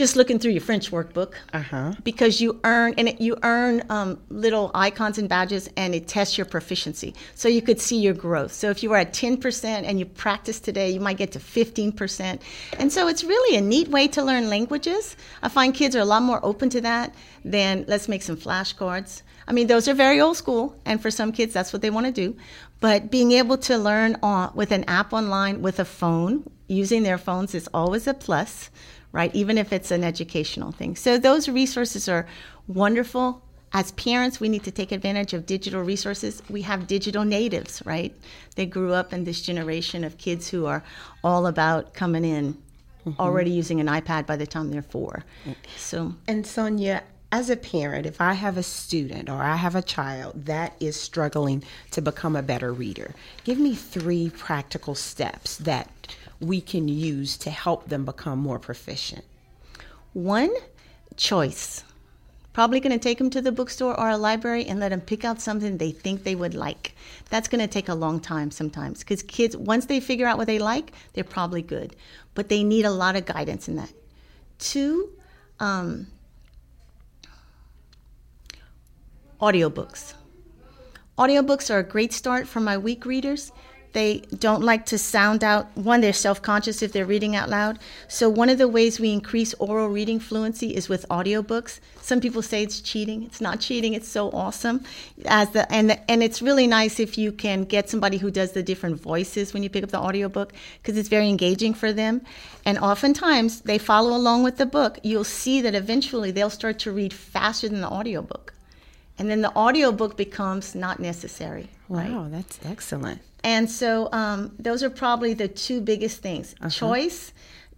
just 0.00 0.16
looking 0.16 0.38
through 0.38 0.52
your 0.52 0.62
French 0.62 0.90
workbook. 0.90 1.34
Uh-huh. 1.52 1.92
because 2.04 2.40
you 2.40 2.58
earn 2.64 2.94
and 2.96 3.06
it, 3.10 3.20
you 3.20 3.36
earn 3.42 3.82
um, 3.90 4.18
little 4.30 4.70
icons 4.74 5.18
and 5.18 5.28
badges 5.28 5.68
and 5.76 5.94
it 5.94 6.08
tests 6.08 6.38
your 6.38 6.46
proficiency. 6.46 7.14
So 7.34 7.48
you 7.48 7.60
could 7.60 7.78
see 7.78 7.98
your 8.00 8.14
growth. 8.14 8.50
So 8.50 8.70
if 8.70 8.82
you 8.82 8.88
were 8.88 8.96
at 8.96 9.12
10% 9.12 9.64
and 9.64 9.98
you 9.98 10.06
practice 10.06 10.58
today 10.58 10.88
you 10.88 11.00
might 11.00 11.18
get 11.18 11.32
to 11.32 11.38
15% 11.38 12.40
and 12.78 12.90
so 12.90 13.08
it's 13.08 13.22
really 13.24 13.58
a 13.58 13.60
neat 13.60 13.88
way 13.88 14.08
to 14.08 14.22
learn 14.22 14.48
languages. 14.48 15.16
I 15.42 15.50
find 15.50 15.74
kids 15.74 15.94
are 15.94 16.00
a 16.00 16.06
lot 16.06 16.22
more 16.22 16.40
open 16.42 16.70
to 16.70 16.80
that 16.80 17.14
than 17.44 17.84
let's 17.86 18.08
make 18.08 18.22
some 18.22 18.38
flashcards. 18.38 19.20
I 19.46 19.52
mean 19.52 19.66
those 19.66 19.86
are 19.86 19.92
very 19.92 20.18
old 20.18 20.38
school 20.38 20.80
and 20.86 21.02
for 21.02 21.10
some 21.10 21.30
kids 21.30 21.52
that's 21.52 21.74
what 21.74 21.82
they 21.82 21.90
want 21.90 22.06
to 22.06 22.12
do. 22.12 22.38
But 22.80 23.10
being 23.10 23.32
able 23.32 23.58
to 23.68 23.76
learn 23.76 24.16
on, 24.22 24.52
with 24.54 24.72
an 24.72 24.84
app 24.84 25.12
online 25.12 25.60
with 25.60 25.78
a 25.78 25.84
phone 25.84 26.50
using 26.68 27.02
their 27.02 27.18
phones 27.18 27.54
is 27.54 27.68
always 27.74 28.06
a 28.06 28.14
plus 28.14 28.70
right? 29.12 29.34
Even 29.34 29.58
if 29.58 29.72
it's 29.72 29.90
an 29.90 30.04
educational 30.04 30.72
thing. 30.72 30.96
So 30.96 31.18
those 31.18 31.48
resources 31.48 32.08
are 32.08 32.26
wonderful. 32.68 33.42
As 33.72 33.92
parents, 33.92 34.40
we 34.40 34.48
need 34.48 34.64
to 34.64 34.70
take 34.70 34.90
advantage 34.90 35.32
of 35.32 35.46
digital 35.46 35.82
resources. 35.82 36.42
We 36.50 36.62
have 36.62 36.86
digital 36.86 37.24
natives, 37.24 37.82
right? 37.84 38.14
They 38.56 38.66
grew 38.66 38.92
up 38.92 39.12
in 39.12 39.24
this 39.24 39.42
generation 39.42 40.02
of 40.02 40.18
kids 40.18 40.48
who 40.48 40.66
are 40.66 40.82
all 41.22 41.46
about 41.46 41.94
coming 41.94 42.24
in 42.24 42.54
mm-hmm. 43.06 43.20
already 43.20 43.50
using 43.50 43.80
an 43.80 43.86
iPad 43.86 44.26
by 44.26 44.36
the 44.36 44.46
time 44.46 44.70
they're 44.70 44.82
four. 44.82 45.24
So 45.76 46.14
And 46.26 46.46
Sonia, 46.46 47.02
as 47.32 47.48
a 47.48 47.56
parent, 47.56 48.06
if 48.06 48.20
I 48.20 48.32
have 48.32 48.56
a 48.56 48.62
student 48.62 49.28
or 49.28 49.42
I 49.42 49.56
have 49.56 49.76
a 49.76 49.82
child 49.82 50.46
that 50.46 50.74
is 50.80 50.96
struggling 51.00 51.62
to 51.92 52.02
become 52.02 52.34
a 52.34 52.42
better 52.42 52.72
reader, 52.72 53.14
give 53.44 53.58
me 53.58 53.74
three 53.74 54.30
practical 54.30 54.94
steps 54.94 55.56
that 55.58 55.88
we 56.40 56.60
can 56.60 56.88
use 56.88 57.36
to 57.38 57.50
help 57.50 57.88
them 57.88 58.04
become 58.04 58.38
more 58.38 58.58
proficient? 58.58 59.24
One, 60.12 60.50
choice. 61.16 61.84
Probably 62.52 62.80
going 62.80 62.92
to 62.92 62.98
take 62.98 63.18
them 63.18 63.30
to 63.30 63.40
the 63.40 63.52
bookstore 63.52 63.98
or 63.98 64.08
a 64.08 64.16
library 64.16 64.66
and 64.66 64.80
let 64.80 64.88
them 64.88 65.00
pick 65.00 65.24
out 65.24 65.40
something 65.40 65.78
they 65.78 65.92
think 65.92 66.24
they 66.24 66.34
would 66.34 66.54
like. 66.54 66.96
That's 67.28 67.46
going 67.46 67.60
to 67.60 67.68
take 67.68 67.88
a 67.88 67.94
long 67.94 68.18
time 68.18 68.50
sometimes 68.50 69.00
because 69.00 69.22
kids, 69.22 69.56
once 69.56 69.86
they 69.86 70.00
figure 70.00 70.26
out 70.26 70.36
what 70.36 70.48
they 70.48 70.58
like, 70.58 70.92
they're 71.12 71.22
probably 71.22 71.62
good. 71.62 71.94
But 72.34 72.48
they 72.48 72.64
need 72.64 72.84
a 72.84 72.90
lot 72.90 73.14
of 73.14 73.24
guidance 73.24 73.68
in 73.68 73.76
that. 73.76 73.92
Two, 74.58 75.10
um, 75.60 76.08
audiobooks. 79.40 80.14
Audiobooks 81.16 81.72
are 81.72 81.78
a 81.78 81.84
great 81.84 82.12
start 82.12 82.48
for 82.48 82.60
my 82.60 82.76
weak 82.76 83.04
readers 83.04 83.52
they 83.92 84.18
don't 84.38 84.62
like 84.62 84.86
to 84.86 84.98
sound 84.98 85.42
out. 85.42 85.76
One, 85.76 86.00
they're 86.00 86.12
self 86.12 86.42
conscious 86.42 86.82
if 86.82 86.92
they're 86.92 87.06
reading 87.06 87.34
out 87.34 87.48
loud. 87.48 87.78
So, 88.08 88.28
one 88.28 88.48
of 88.48 88.58
the 88.58 88.68
ways 88.68 89.00
we 89.00 89.12
increase 89.12 89.54
oral 89.54 89.88
reading 89.88 90.20
fluency 90.20 90.74
is 90.76 90.88
with 90.88 91.06
audiobooks. 91.08 91.80
Some 92.00 92.20
people 92.20 92.42
say 92.42 92.62
it's 92.62 92.80
cheating. 92.80 93.24
It's 93.24 93.40
not 93.40 93.60
cheating, 93.60 93.94
it's 93.94 94.08
so 94.08 94.30
awesome. 94.30 94.84
As 95.26 95.50
the, 95.50 95.70
and, 95.72 95.90
the, 95.90 96.10
and 96.10 96.22
it's 96.22 96.40
really 96.40 96.66
nice 96.66 96.98
if 97.00 97.18
you 97.18 97.32
can 97.32 97.64
get 97.64 97.88
somebody 97.88 98.16
who 98.16 98.30
does 98.30 98.52
the 98.52 98.62
different 98.62 99.00
voices 99.00 99.52
when 99.52 99.62
you 99.62 99.70
pick 99.70 99.84
up 99.84 99.90
the 99.90 99.98
audiobook 99.98 100.52
because 100.82 100.96
it's 100.96 101.08
very 101.08 101.28
engaging 101.28 101.74
for 101.74 101.92
them. 101.92 102.22
And 102.64 102.78
oftentimes 102.78 103.62
they 103.62 103.78
follow 103.78 104.16
along 104.16 104.42
with 104.44 104.56
the 104.56 104.66
book. 104.66 104.98
You'll 105.02 105.24
see 105.24 105.60
that 105.62 105.74
eventually 105.74 106.30
they'll 106.30 106.50
start 106.50 106.78
to 106.80 106.92
read 106.92 107.12
faster 107.12 107.68
than 107.68 107.80
the 107.80 107.88
audiobook. 107.88 108.54
And 109.20 109.28
then 109.30 109.42
the 109.42 109.54
audiobook 109.54 110.16
becomes 110.16 110.74
not 110.74 110.98
necessary. 110.98 111.68
Wow, 111.88 112.22
right? 112.22 112.30
that's 112.30 112.58
excellent. 112.64 113.20
And 113.44 113.70
so 113.70 114.08
um, 114.12 114.52
those 114.58 114.82
are 114.82 114.88
probably 114.88 115.34
the 115.34 115.46
two 115.46 115.82
biggest 115.82 116.22
things 116.22 116.54
uh-huh. 116.58 116.70
choice. 116.70 117.34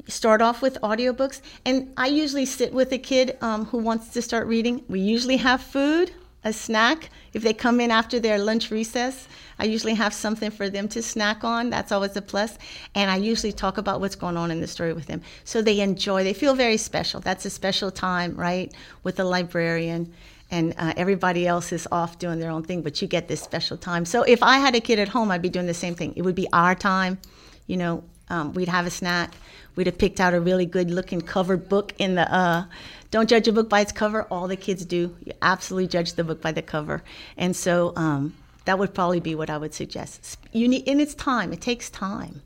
Start 0.06 0.40
off 0.40 0.62
with 0.62 0.80
audiobooks. 0.82 1.40
And 1.64 1.92
I 1.96 2.06
usually 2.06 2.46
sit 2.46 2.72
with 2.72 2.92
a 2.92 2.98
kid 2.98 3.38
um, 3.40 3.64
who 3.64 3.78
wants 3.78 4.10
to 4.10 4.22
start 4.22 4.46
reading. 4.46 4.84
We 4.88 5.00
usually 5.00 5.36
have 5.38 5.60
food, 5.60 6.12
a 6.44 6.52
snack. 6.52 7.10
If 7.32 7.42
they 7.42 7.54
come 7.54 7.80
in 7.80 7.90
after 7.90 8.20
their 8.20 8.38
lunch 8.38 8.70
recess, 8.70 9.26
I 9.58 9.64
usually 9.64 9.94
have 9.94 10.14
something 10.14 10.52
for 10.52 10.70
them 10.70 10.86
to 10.90 11.02
snack 11.02 11.42
on. 11.42 11.70
That's 11.70 11.90
always 11.90 12.16
a 12.16 12.22
plus. 12.22 12.56
And 12.94 13.10
I 13.10 13.16
usually 13.16 13.52
talk 13.52 13.78
about 13.78 14.00
what's 14.00 14.14
going 14.14 14.36
on 14.36 14.52
in 14.52 14.60
the 14.60 14.68
story 14.68 14.92
with 14.92 15.06
them. 15.06 15.22
So 15.42 15.60
they 15.60 15.80
enjoy, 15.80 16.22
they 16.22 16.34
feel 16.34 16.54
very 16.54 16.76
special. 16.76 17.18
That's 17.18 17.44
a 17.44 17.50
special 17.50 17.90
time, 17.90 18.36
right, 18.36 18.72
with 19.02 19.16
the 19.16 19.24
librarian 19.24 20.12
and 20.52 20.74
uh, 20.76 20.92
everybody 20.98 21.46
else 21.46 21.72
is 21.72 21.88
off 21.90 22.18
doing 22.18 22.38
their 22.38 22.50
own 22.50 22.62
thing, 22.62 22.82
but 22.82 23.00
you 23.00 23.08
get 23.08 23.26
this 23.26 23.40
special 23.40 23.78
time. 23.78 24.04
So 24.04 24.22
if 24.22 24.42
I 24.42 24.58
had 24.58 24.76
a 24.76 24.80
kid 24.80 24.98
at 24.98 25.08
home, 25.08 25.30
I'd 25.30 25.42
be 25.42 25.48
doing 25.48 25.66
the 25.66 25.74
same 25.74 25.94
thing. 25.94 26.12
It 26.14 26.22
would 26.22 26.34
be 26.34 26.46
our 26.52 26.74
time. 26.74 27.18
You 27.66 27.78
know, 27.78 28.04
um, 28.28 28.52
we'd 28.52 28.68
have 28.68 28.86
a 28.86 28.90
snack. 28.90 29.34
We'd 29.74 29.86
have 29.86 29.96
picked 29.96 30.20
out 30.20 30.34
a 30.34 30.40
really 30.40 30.66
good 30.66 30.90
looking 30.90 31.22
covered 31.22 31.68
book 31.70 31.94
in 31.98 32.14
the. 32.16 32.32
Uh, 32.32 32.66
don't 33.10 33.28
judge 33.28 33.48
a 33.48 33.52
book 33.52 33.70
by 33.70 33.80
its 33.80 33.92
cover. 33.92 34.24
All 34.24 34.46
the 34.46 34.56
kids 34.56 34.84
do. 34.84 35.16
You 35.24 35.32
absolutely 35.40 35.88
judge 35.88 36.12
the 36.14 36.24
book 36.24 36.42
by 36.42 36.52
the 36.52 36.62
cover. 36.62 37.02
And 37.38 37.56
so 37.56 37.94
um, 37.96 38.34
that 38.66 38.78
would 38.78 38.92
probably 38.92 39.20
be 39.20 39.34
what 39.34 39.48
I 39.48 39.56
would 39.56 39.72
suggest. 39.72 40.38
You 40.52 40.68
need, 40.68 40.86
and 40.86 41.00
it's 41.00 41.14
time. 41.14 41.52
It 41.54 41.62
takes 41.62 41.88
time. 41.88 42.42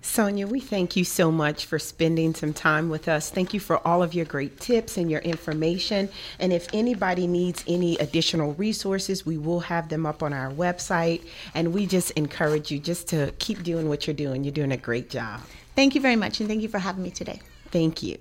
Sonia, 0.00 0.46
we 0.46 0.60
thank 0.60 0.96
you 0.96 1.04
so 1.04 1.32
much 1.32 1.66
for 1.66 1.78
spending 1.78 2.34
some 2.34 2.52
time 2.52 2.88
with 2.90 3.08
us. 3.08 3.30
Thank 3.30 3.54
you 3.54 3.60
for 3.60 3.84
all 3.86 4.02
of 4.02 4.14
your 4.14 4.24
great 4.26 4.60
tips 4.60 4.96
and 4.96 5.10
your 5.10 5.20
information. 5.20 6.08
And 6.38 6.52
if 6.52 6.68
anybody 6.72 7.26
needs 7.26 7.64
any 7.66 7.96
additional 7.96 8.52
resources, 8.54 9.24
we 9.24 9.38
will 9.38 9.60
have 9.60 9.88
them 9.88 10.06
up 10.06 10.22
on 10.22 10.32
our 10.32 10.50
website. 10.50 11.22
And 11.54 11.72
we 11.72 11.86
just 11.86 12.10
encourage 12.12 12.70
you 12.70 12.78
just 12.78 13.08
to 13.08 13.32
keep 13.38 13.62
doing 13.62 13.88
what 13.88 14.06
you're 14.06 14.14
doing. 14.14 14.44
You're 14.44 14.52
doing 14.52 14.72
a 14.72 14.76
great 14.76 15.10
job. 15.10 15.40
Thank 15.74 15.94
you 15.94 16.00
very 16.00 16.16
much. 16.16 16.40
And 16.40 16.48
thank 16.48 16.62
you 16.62 16.68
for 16.68 16.78
having 16.78 17.02
me 17.02 17.10
today. 17.10 17.40
Thank 17.70 18.02
you. 18.02 18.18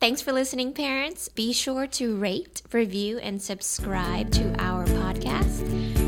Thanks 0.00 0.20
for 0.20 0.32
listening, 0.32 0.72
parents. 0.72 1.28
Be 1.28 1.52
sure 1.52 1.86
to 1.86 2.16
rate, 2.16 2.62
review, 2.72 3.18
and 3.18 3.40
subscribe 3.40 4.30
to 4.32 4.54
our 4.58 4.84
podcast, 4.84 5.62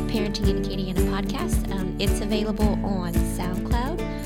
Parenting 0.07 0.49
in 0.49 0.61
Acadiana 0.61 1.09
Podcast. 1.09 1.71
Um, 1.71 1.95
it's 1.99 2.21
available 2.21 2.77
on 2.85 3.13
SoundCloud 3.13 4.16